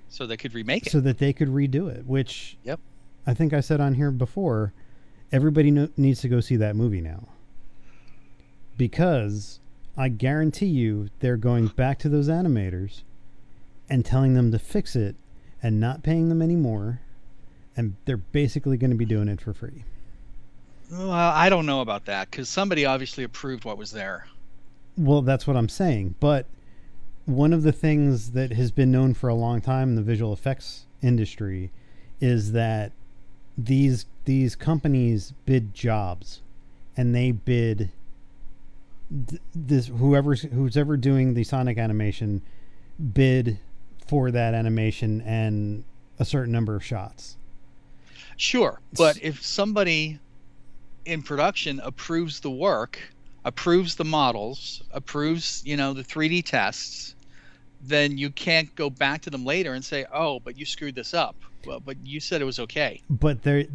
[0.09, 0.91] so they could remake it.
[0.91, 2.79] so that they could redo it, which Yep.
[3.25, 4.73] I think I said on here before.
[5.31, 7.29] Everybody no- needs to go see that movie now
[8.77, 9.59] because
[9.97, 13.03] I guarantee you they're going back to those animators
[13.89, 15.15] and telling them to fix it
[15.63, 17.01] and not paying them anymore,
[17.77, 19.83] and they're basically going to be doing it for free.
[20.91, 24.27] Well, I don't know about that because somebody obviously approved what was there.
[24.97, 26.15] Well, that's what I'm saying.
[26.19, 26.45] But
[27.35, 30.33] one of the things that has been known for a long time in the visual
[30.33, 31.71] effects industry
[32.19, 32.91] is that
[33.57, 36.41] these these companies bid jobs
[36.95, 37.91] and they bid
[39.27, 42.41] th- this whoever's who's ever doing the sonic animation
[43.13, 43.57] bid
[44.07, 45.83] for that animation and
[46.19, 47.37] a certain number of shots.
[48.37, 50.19] Sure, but if somebody
[51.05, 52.99] in production approves the work,
[53.45, 57.15] approves the models, approves, you know, the 3D tests,
[57.83, 61.13] then you can't go back to them later and say, "Oh, but you screwed this
[61.13, 63.01] up." Well, but you said it was okay.
[63.09, 63.65] but there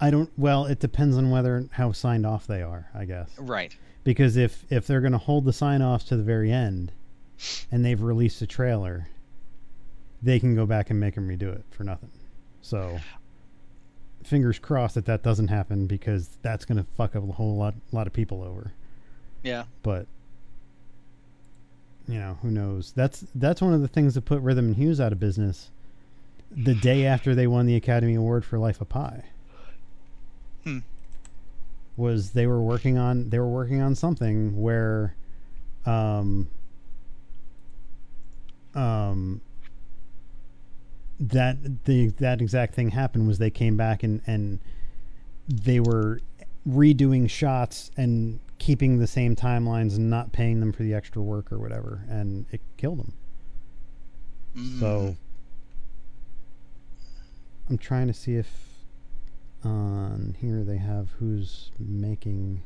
[0.00, 3.74] i don't well it depends on whether how signed off they are i guess Right.
[4.04, 6.92] because if if they're going to hold the sign offs to the very end
[7.72, 9.08] and they've released a trailer
[10.22, 12.10] they can go back and make them redo it for nothing
[12.60, 12.98] so
[14.22, 17.74] fingers crossed that that doesn't happen because that's going to fuck up a whole lot
[17.90, 18.72] lot of people over
[19.42, 19.64] Yeah.
[19.82, 20.06] but
[22.08, 25.00] you know who knows that's that's one of the things that put rhythm and hues
[25.00, 25.70] out of business
[26.50, 29.24] the day after they won the academy award for life of pi
[30.64, 30.78] Hmm.
[31.96, 35.14] was they were working on they were working on something where
[35.84, 36.48] um
[38.74, 39.40] um
[41.18, 44.58] that the that exact thing happened was they came back and and
[45.48, 46.20] they were
[46.68, 51.52] redoing shots and keeping the same timelines and not paying them for the extra work
[51.52, 53.12] or whatever and it killed them
[54.56, 54.80] Mm.
[54.80, 55.16] so
[57.68, 58.48] i'm trying to see if
[59.64, 62.62] on here they have who's making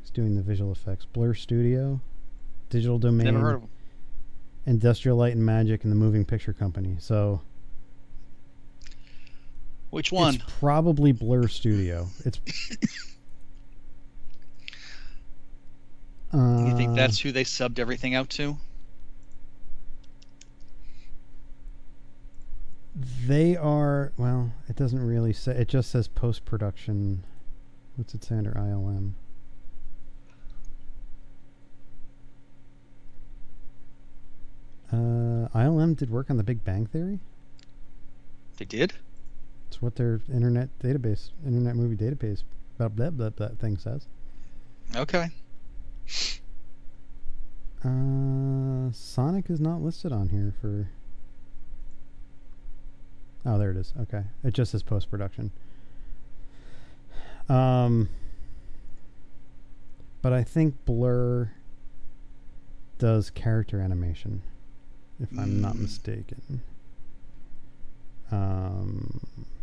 [0.00, 2.00] who's doing the visual effects blur studio
[2.68, 3.68] digital domain never heard of 'em.
[4.66, 7.40] industrial light and magic and the moving picture company so
[9.90, 10.36] Which one?
[10.36, 12.06] It's probably Blur Studio.
[12.24, 12.38] It's.
[16.32, 18.56] uh, you think that's who they subbed everything out to?
[23.26, 24.12] They are.
[24.16, 25.52] Well, it doesn't really say.
[25.52, 27.24] It just says post production.
[27.96, 29.12] What's it say under ILM?
[34.92, 37.20] Uh, ILM did work on the Big Bang Theory.
[38.56, 38.94] They did.
[39.68, 42.42] It's what their internet database, internet movie database,
[42.76, 44.06] blah blah blah, blah thing says.
[44.96, 45.30] Okay.
[47.84, 50.90] Uh, Sonic is not listed on here for.
[53.46, 53.94] Oh, there it is.
[54.02, 55.50] Okay, it just says post production.
[57.48, 58.08] Um,
[60.22, 61.50] but I think Blur
[62.98, 64.42] does character animation,
[65.18, 65.80] if I'm not Mm.
[65.80, 66.60] mistaken.
[68.30, 69.20] Um,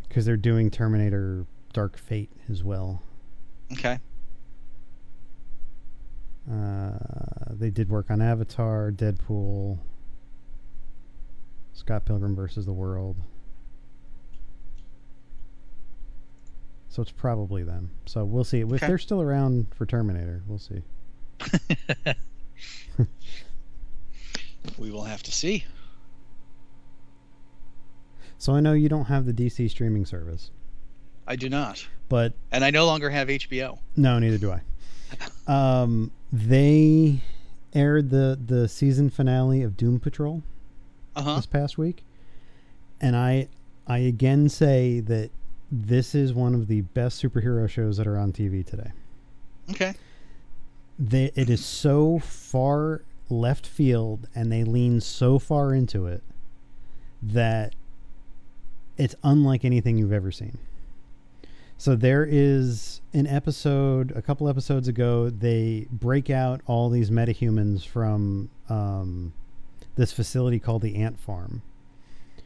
[0.07, 3.01] because they're doing Terminator Dark Fate as well.
[3.73, 3.99] Okay.
[6.49, 6.97] Uh,
[7.51, 9.79] they did work on Avatar, Deadpool,
[11.73, 13.17] Scott Pilgrim versus the World.
[16.89, 17.91] So it's probably them.
[18.05, 18.61] So we'll see.
[18.61, 18.87] If Okay.
[18.87, 20.81] they're still around for Terminator, we'll see.
[24.79, 25.65] we will have to see.
[28.39, 30.51] So I know you don't have the DC streaming service,
[31.27, 33.79] I do not, but and I no longer have HBO.
[33.95, 34.61] no, neither do I.
[35.47, 37.21] Um, they
[37.73, 40.43] aired the the season finale of Doom Patrol.
[41.15, 41.35] Uh huh.
[41.37, 42.03] this past week,
[43.01, 43.47] and I
[43.87, 45.31] I again say that
[45.71, 48.91] this is one of the best superhero shows that are on TV today.
[49.69, 49.93] Okay.
[50.99, 56.23] They, it is so far left field, and they lean so far into it
[57.21, 57.73] that
[58.97, 60.57] it's unlike anything you've ever seen.
[61.77, 67.85] So there is an episode, a couple episodes ago, they break out all these metahumans
[67.85, 69.33] from um,
[69.95, 71.61] this facility called the Ant Farm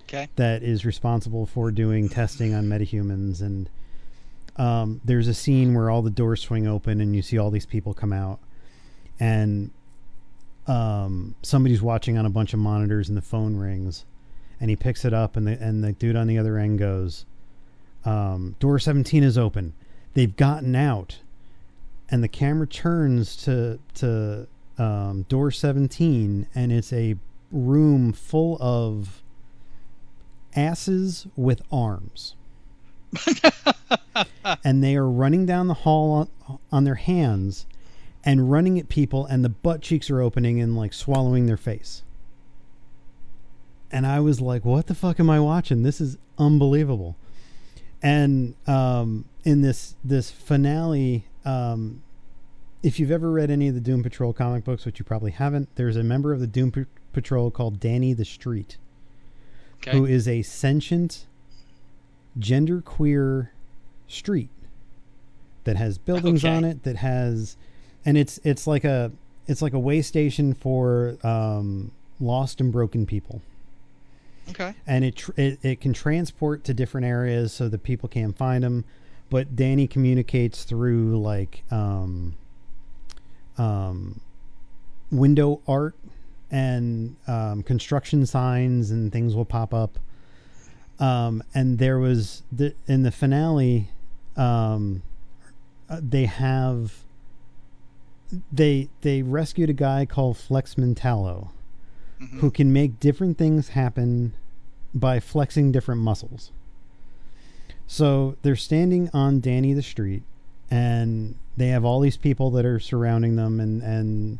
[0.04, 0.28] Okay.
[0.36, 3.70] that is responsible for doing testing on metahumans and
[4.58, 7.66] um, there's a scene where all the doors swing open and you see all these
[7.66, 8.40] people come out
[9.22, 9.72] and
[10.68, 14.04] um, somebody's watching on a bunch of monitors and the phone rings
[14.60, 17.26] and he picks it up and the and the dude on the other end goes
[18.06, 19.74] um, door 17 is open.
[20.14, 21.20] They've gotten out
[22.12, 24.48] and the camera turns to to
[24.78, 27.16] um, door 17 and it's a
[27.52, 29.24] room full of
[30.56, 32.36] asses with arms.
[34.64, 37.66] And they are running down the hall on, on their hands
[38.24, 42.04] and running at people and the butt cheeks are opening and like swallowing their face.
[43.92, 45.84] And i was like what the fuck am i watching?
[45.84, 47.16] This is unbelievable
[48.02, 52.02] and um, in this this finale um,
[52.84, 55.70] if you've ever read any of the Doom Patrol comic books, which you probably haven't,
[55.76, 58.78] there's a member of the Doom P- Patrol called Danny the Street,
[59.78, 59.92] Okay.
[59.92, 61.26] who is a sentient,
[62.40, 63.50] genderqueer
[64.08, 64.50] street
[65.64, 66.56] that has buildings Okay.
[66.56, 67.56] on it that has,
[68.06, 69.12] and it's it's like a
[69.48, 73.42] it's like a way station for um, lost and broken people
[74.50, 74.74] okay.
[74.88, 78.64] and it, tr- it it can transport to different areas so that people can find
[78.64, 78.84] them
[79.30, 82.36] but danny communicates through like um
[83.58, 84.20] um
[85.12, 85.96] window art
[86.52, 89.98] and um, construction signs and things will pop up.
[91.00, 93.90] Um and there was the in the finale
[94.36, 95.02] um
[95.90, 96.94] uh, they have
[98.52, 101.50] they they rescued a guy called flex mentallo
[102.22, 102.40] Mhm.
[102.40, 104.34] who can make different things happen
[104.94, 106.52] by flexing different muscles.
[107.88, 110.24] So they're standing on Danny the street,
[110.70, 114.40] and they have all these people that are surrounding them, and and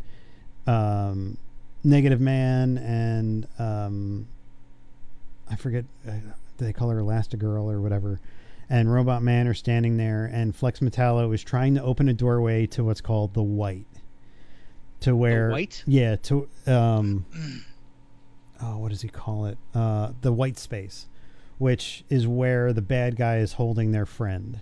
[0.68, 1.38] um,
[1.84, 4.28] Negative Man and um,
[5.50, 6.12] I forget uh,
[6.60, 8.20] they call her Elastigirl or whatever,
[8.70, 12.68] and Robot Man are standing there, and Flex Mentallo is trying to open a doorway
[12.68, 13.88] to what's called the White,
[15.02, 15.84] to where White?
[15.88, 17.26] yeah to um
[18.62, 19.58] oh what does he call it?
[19.74, 21.08] Uh the white space
[21.62, 24.62] which is where the bad guy is holding their friend.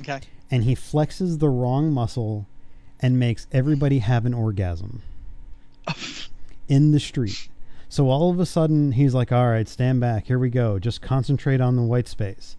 [0.00, 0.20] Okay.
[0.50, 2.46] and he flexes the wrong muscle
[3.00, 5.02] and makes everybody have an orgasm.
[6.68, 7.48] In the street.
[7.88, 10.26] So all of a sudden he's like all right stand back.
[10.26, 10.80] Here we go.
[10.80, 12.56] Just concentrate on the white space.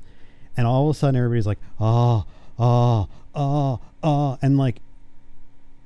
[0.55, 2.23] And all of a sudden everybody's like oh
[2.57, 4.77] oh oh oh and like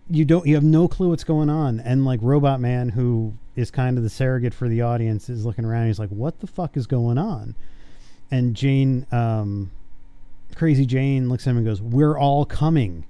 [0.07, 1.79] you don't you have no clue what's going on.
[1.79, 5.65] And like robot man who is kind of the surrogate for the audience is looking
[5.65, 7.55] around he's like what the fuck is going on?
[8.29, 9.71] And jane um
[10.55, 13.05] crazy jane looks at him and goes we're all coming.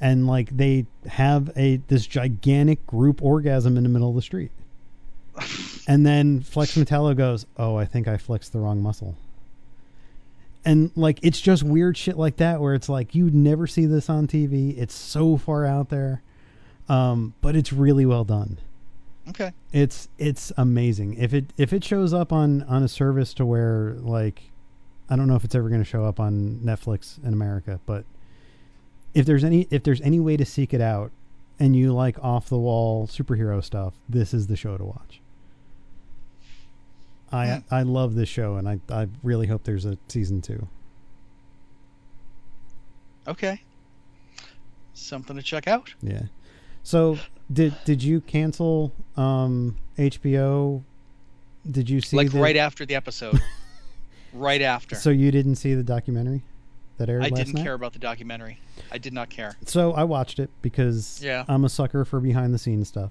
[0.00, 4.50] And like they have a this gigantic group orgasm in the middle of the street.
[5.88, 9.16] And then flex mentallo goes oh i think i flexed the wrong muscle.
[10.64, 14.08] And like it's just weird shit like that where it's like you'd never see this
[14.10, 16.22] on tv it's so far out there.
[16.88, 18.58] Um, but it's really well done
[19.28, 19.52] Okay.
[19.72, 23.94] it's it's amazing if it if it shows up on on a service to where
[24.00, 24.50] like
[25.08, 28.04] i don't know if it's ever going to show up on netflix in america but
[29.14, 31.12] if there's any if there's any way to seek it out
[31.60, 35.20] and you like off the wall superhero stuff this is the show to watch
[37.30, 37.74] i Hmm.
[37.74, 40.66] i love this show and i i really hope there's a season two
[43.28, 43.60] Okay.
[44.94, 45.94] Something to check out.
[46.02, 46.22] yeah
[46.82, 47.18] so
[47.52, 50.82] did did you cancel um hbo
[51.70, 53.40] did you see like the- right after the episode.
[54.32, 54.94] right after.
[54.96, 56.42] So you didn't see the documentary
[56.98, 57.64] that aired I didn't night?
[57.64, 58.58] care about the documentary.
[58.92, 59.56] I did not care.
[59.66, 61.44] So I watched it because Yeah.
[61.48, 63.10] I'm a sucker for behind the scenes stuff.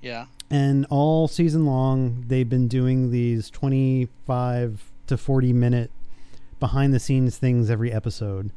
[0.00, 0.26] Yeah.
[0.50, 5.90] And all season long, they've been doing these 25 to 40 minute
[6.60, 8.50] behind the scenes things every episode.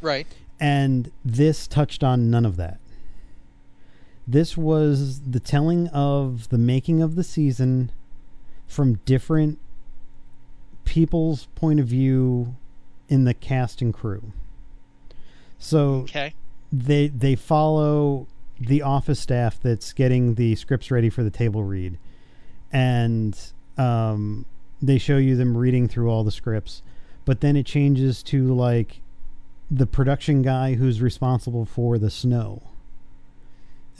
[0.00, 0.26] Right.
[0.60, 2.78] And this touched on none of that.
[4.30, 7.90] This was the telling of the making of the season
[8.68, 9.58] from different
[10.84, 12.54] people's point of view
[13.08, 14.32] in the cast and crew.
[15.58, 16.34] So Okay.
[16.70, 18.28] they they follow
[18.60, 21.98] the office staff that's getting the scripts ready for the table read,
[22.72, 23.36] and
[23.76, 24.46] um,
[24.80, 26.82] they show you them reading through all the scripts.
[27.24, 29.00] But then it changes to like
[29.68, 32.62] the production guy who's responsible for the snow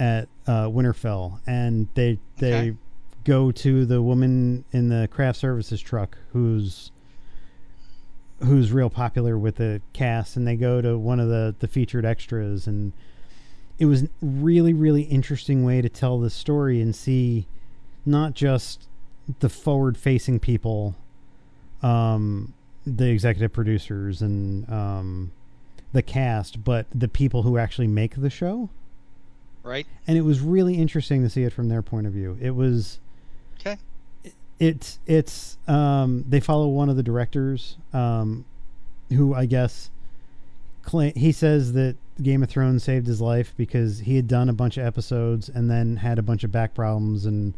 [0.01, 2.77] at uh, Winterfell, and they they Okay.
[3.25, 6.91] go to the woman in the craft services truck who's
[8.43, 12.07] who's real popular with the cast and they go to one of the the featured
[12.07, 12.93] extras and
[13.79, 17.47] it was a really really interesting way to tell the story and see
[18.07, 18.89] not just
[19.41, 20.95] the forward facing people
[21.83, 22.55] um
[22.87, 25.31] the executive producers and um
[25.93, 28.71] the cast but the people who actually make the show
[29.63, 29.87] Right.
[30.07, 32.99] and it was really interesting to see it from their point of view it was
[33.61, 33.77] Okay.
[34.59, 38.45] it's it's um they follow one of the directors um
[39.11, 39.91] who I guess
[40.83, 44.53] cla he says that Game of Thrones saved his life because he had done a
[44.53, 47.55] bunch of episodes and then had a bunch of back problems and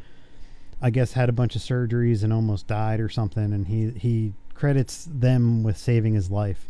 [0.80, 4.32] I guess had a bunch of surgeries and almost died or something and he he
[4.54, 6.68] credits them with saving his life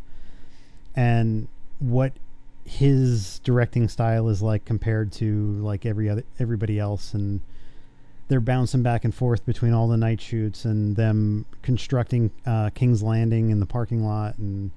[0.95, 2.13] and what
[2.65, 7.41] his directing style is like compared to like every other everybody else and
[8.33, 13.03] they're bouncing back and forth between all the night shoots and them constructing uh, King's
[13.03, 14.71] Landing in the parking lot, and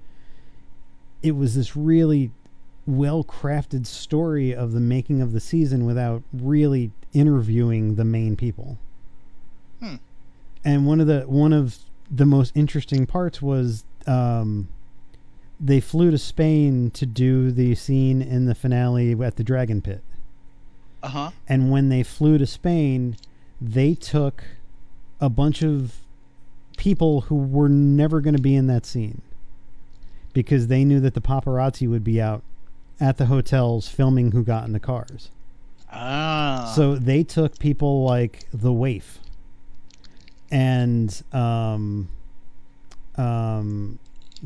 [1.24, 2.32] it was this really
[2.86, 8.78] well crafted story of the making of the season without really interviewing the main people.
[9.80, 9.96] Hmm.
[10.66, 11.78] And one of the one of
[12.12, 14.68] the most interesting parts was um,
[15.60, 20.04] they flew to Spain to do the scene in the finale at the Dragon Pit.
[21.02, 21.32] Uh huh.
[21.48, 23.18] And when they flew to Spain,
[23.62, 24.44] they took
[25.20, 25.96] a bunch of
[26.78, 29.22] people who were never going to be in that scene
[30.34, 32.44] because they knew that the paparazzi would be out
[33.00, 35.30] at the hotels filming who got in the cars.
[35.92, 36.74] Ah.
[36.76, 39.20] So they took people like the waif
[40.52, 42.10] and um,
[43.16, 44.00] um,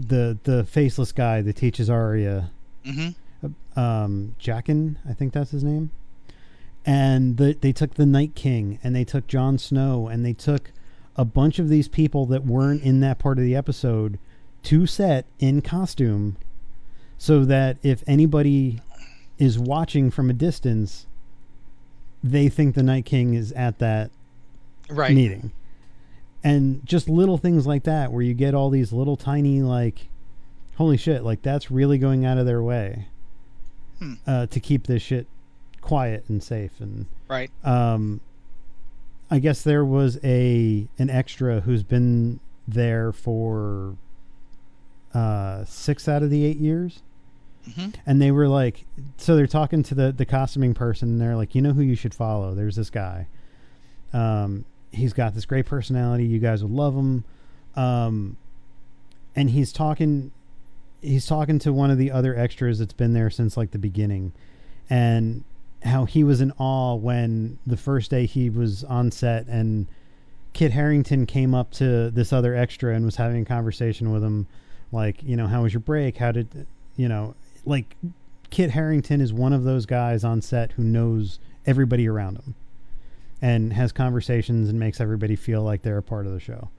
[0.07, 2.51] the the faceless guy that teaches Arya,
[2.85, 3.79] Mm-hmm.
[3.79, 5.91] um, Jaqen, I think that's his name.
[6.85, 10.71] And the, they took the Night King and they took Jon Snow and they took
[11.15, 14.17] a bunch of these people that weren't in that part of the episode
[14.63, 16.37] to set in costume
[17.17, 18.79] so that if anybody
[19.37, 21.05] is watching from a distance,
[22.23, 24.09] they think the Night King is at that
[24.89, 25.13] Right.
[25.13, 25.51] meeting.
[26.43, 30.07] And just little things like that where you get all these little tiny like
[30.77, 33.07] holy shit, like that's really going out of their way
[33.99, 34.13] Hmm.
[34.25, 35.27] uh, to keep this shit
[35.81, 37.51] quiet and safe and Right.
[37.65, 38.21] um
[39.29, 43.95] I guess there was a an extra who's been there for
[45.13, 47.01] uh 6 out of the 8 years
[47.69, 47.89] Mm-hmm.
[48.05, 48.85] and they were like
[49.17, 51.95] so they're talking to the the costuming person and they're like you know who you
[51.95, 53.27] should follow there's this guy
[54.13, 56.25] um he's got this great personality.
[56.25, 57.23] You guys would love him.
[57.75, 58.37] Um
[59.35, 60.31] and he's talking
[61.01, 64.33] he's talking to one of the other extras that's been there since like the beginning
[64.89, 65.43] and
[65.83, 69.87] how he was in awe when the first day he was on set and
[70.51, 74.47] Kit Harington came up to this other extra and was having a conversation with him
[74.91, 76.17] like you know how was your break?
[76.17, 77.35] How did you know
[77.65, 77.95] like
[78.49, 82.55] Kit Harington is one of those guys on set who knows everybody around him
[83.41, 86.69] and has conversations and makes everybody feel like they're a part of the show.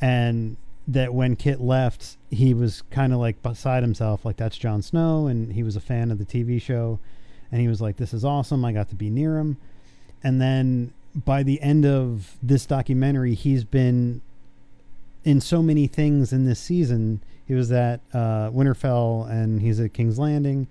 [0.00, 0.56] And
[0.86, 5.26] that when Kit left, he was kind of like beside himself, like that's Jon Snow,
[5.26, 6.98] and he was a fan of the TV show,
[7.50, 8.64] and he was like, "This is awesome!
[8.64, 9.56] I got to be near him."
[10.22, 14.20] And then by the end of this documentary, he's been
[15.24, 17.22] in so many things in this season.
[17.46, 20.66] He was at uh, Winterfell, and he's at King's Landing.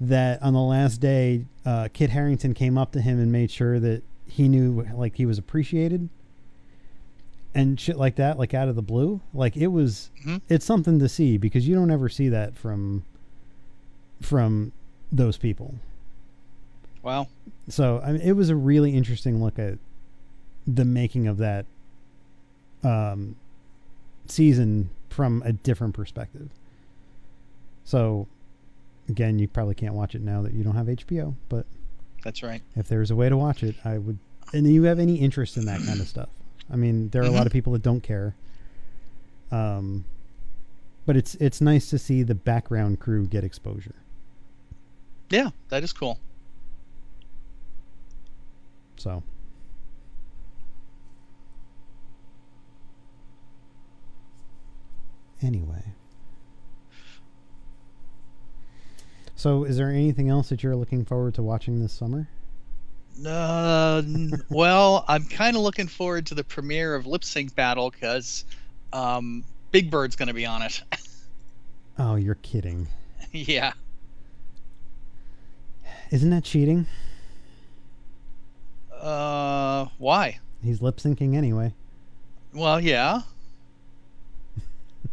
[0.00, 3.78] That on the last day, uh, Kit Harington came up to him and made sure
[3.80, 6.08] that he knew like he was appreciated
[7.54, 9.20] and shit like that, like out of the blue.
[9.34, 10.40] Like it was, Mhm.
[10.48, 13.02] it's something to see because you don't ever see that from
[14.20, 14.72] from
[15.10, 15.74] those people.
[17.02, 17.26] Wow.
[17.68, 19.78] So I mean, it was a really interesting look at
[20.66, 21.66] the making of that
[22.84, 23.36] um,
[24.26, 26.48] season from a different perspective.
[27.84, 28.26] So
[29.08, 31.66] again, you probably can't watch it now that you don't have HBO, but
[32.22, 32.62] That's right.
[32.76, 34.18] if there's a way to watch it, I would.
[34.52, 36.28] And you have any interest in that kind of stuff?
[36.70, 38.34] I mean, there are a lot of people that don't care.
[39.50, 40.04] Um,
[41.06, 43.94] but it's it's nice to see the background crew get exposure.
[45.30, 46.18] Yeah, that is cool.
[48.96, 49.22] So.
[55.42, 55.94] Anyway.
[59.40, 62.28] So, is there anything else that you're looking forward to watching this summer?
[63.26, 64.02] Uh,
[64.50, 68.44] well, I'm kind of looking forward to the premiere of Lip Sync Battle because
[68.92, 70.82] um, Big Bird's going to be on it.
[71.98, 72.86] Oh, you're kidding.
[73.30, 73.72] yeah.
[76.10, 76.86] Isn't that cheating?
[78.94, 80.38] Uh, why?
[80.62, 81.74] He's lip syncing anyway.
[82.54, 83.22] Well, yeah.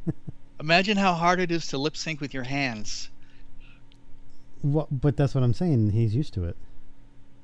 [0.61, 3.09] Imagine how hard it is to lip sync with your hands.
[4.73, 5.91] What, but that's what I'm saying.
[5.91, 6.55] He's used to it.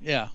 [0.01, 0.29] Yeah.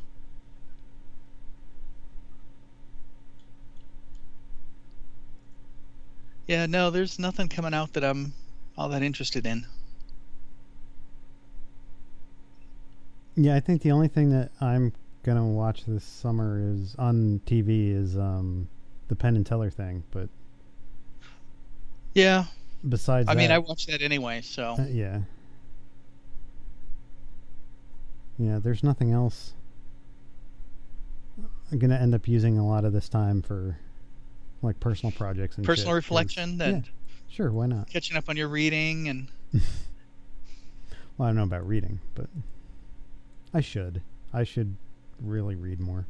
[6.46, 8.32] Yeah, no, there's nothing coming out that I'm
[8.76, 9.66] all that interested in.
[13.36, 17.94] Yeah, I think the only thing that I'm gonna watch this summer is on TV
[17.94, 18.66] is um,
[19.08, 20.02] the Penn and Teller thing.
[20.10, 20.28] But
[22.14, 22.46] Yeah,
[22.88, 25.20] besides, I mean, I watch that anyway, so Uh, yeah.
[28.38, 29.52] Yeah, there's nothing else.
[31.70, 33.78] I'm gonna end up using a lot of this time for
[34.62, 36.90] like personal projects and personal shit, reflection and yeah,
[37.28, 37.88] sure, why not?
[37.88, 39.28] catching up on your reading and
[41.16, 42.26] Well, I don't know about reading, but
[43.52, 44.02] I should.
[44.32, 44.76] I should
[45.20, 46.06] really read more.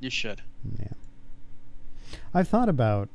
[0.00, 0.40] you should.
[0.78, 0.88] Yeah.
[2.32, 3.08] I've thought about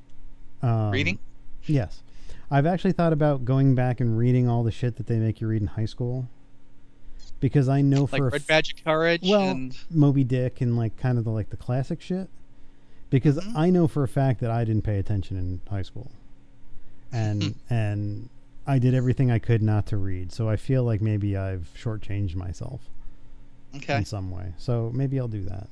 [0.62, 1.18] um, Reading?
[1.66, 2.04] Yes,
[2.52, 5.48] I've actually thought about going back and reading all the shit that they make you
[5.48, 6.30] read in high school
[7.40, 10.62] because I know Like for a Red f- Badge of Courage well, and Moby Dick
[10.62, 12.30] and like kind of the like the classic shit.
[13.10, 13.56] Because Mhm.
[13.56, 16.12] I know for a fact that I didn't pay attention in high school,
[17.12, 18.30] and and
[18.68, 20.32] I did everything I could not to read.
[20.32, 22.82] So I feel like maybe I've shortchanged myself
[23.76, 23.98] okay.
[23.98, 24.54] in some way.
[24.58, 25.68] So maybe I'll do that.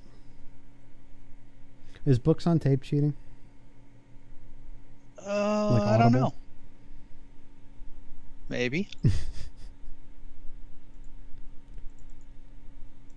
[2.06, 3.14] Is books on tape cheating?
[5.26, 6.34] Uh, Like I don't know.
[8.49, 8.89] Maybe.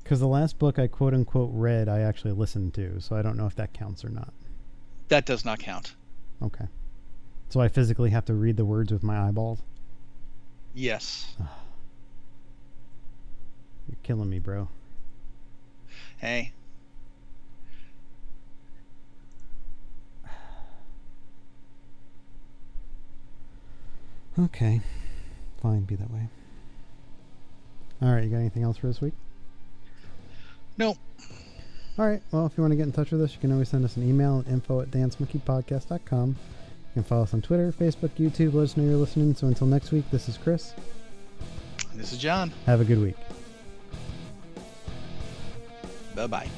[0.07, 3.37] Because the last book I quote unquote read, I actually listened to, so I don't
[3.37, 4.33] know if that counts or not.
[5.09, 5.97] That does not count.
[6.41, 6.67] Okay.
[7.49, 9.59] So I physically have to read the words with my eyeballs?
[10.75, 11.35] Yes.
[13.89, 14.69] You're killing me, bro.
[16.19, 16.53] Hey.
[24.39, 24.83] Okay.
[25.61, 26.29] Fine, be that way.
[28.01, 29.15] Alright, you got anything else for this week?
[30.79, 30.97] No.
[31.99, 33.85] Alright, well, if you want to get in touch with us, you can always send
[33.85, 36.29] us an email at info at dancemonkeypodcast.com.
[36.29, 36.37] You
[36.93, 38.53] can follow us on Twitter, Facebook, YouTube.
[38.53, 39.35] Let us know you're listening.
[39.35, 40.75] So until next week, this is Chris.
[41.95, 42.53] This is John.
[42.67, 43.17] Have a good week.
[46.15, 46.49] Bye bye.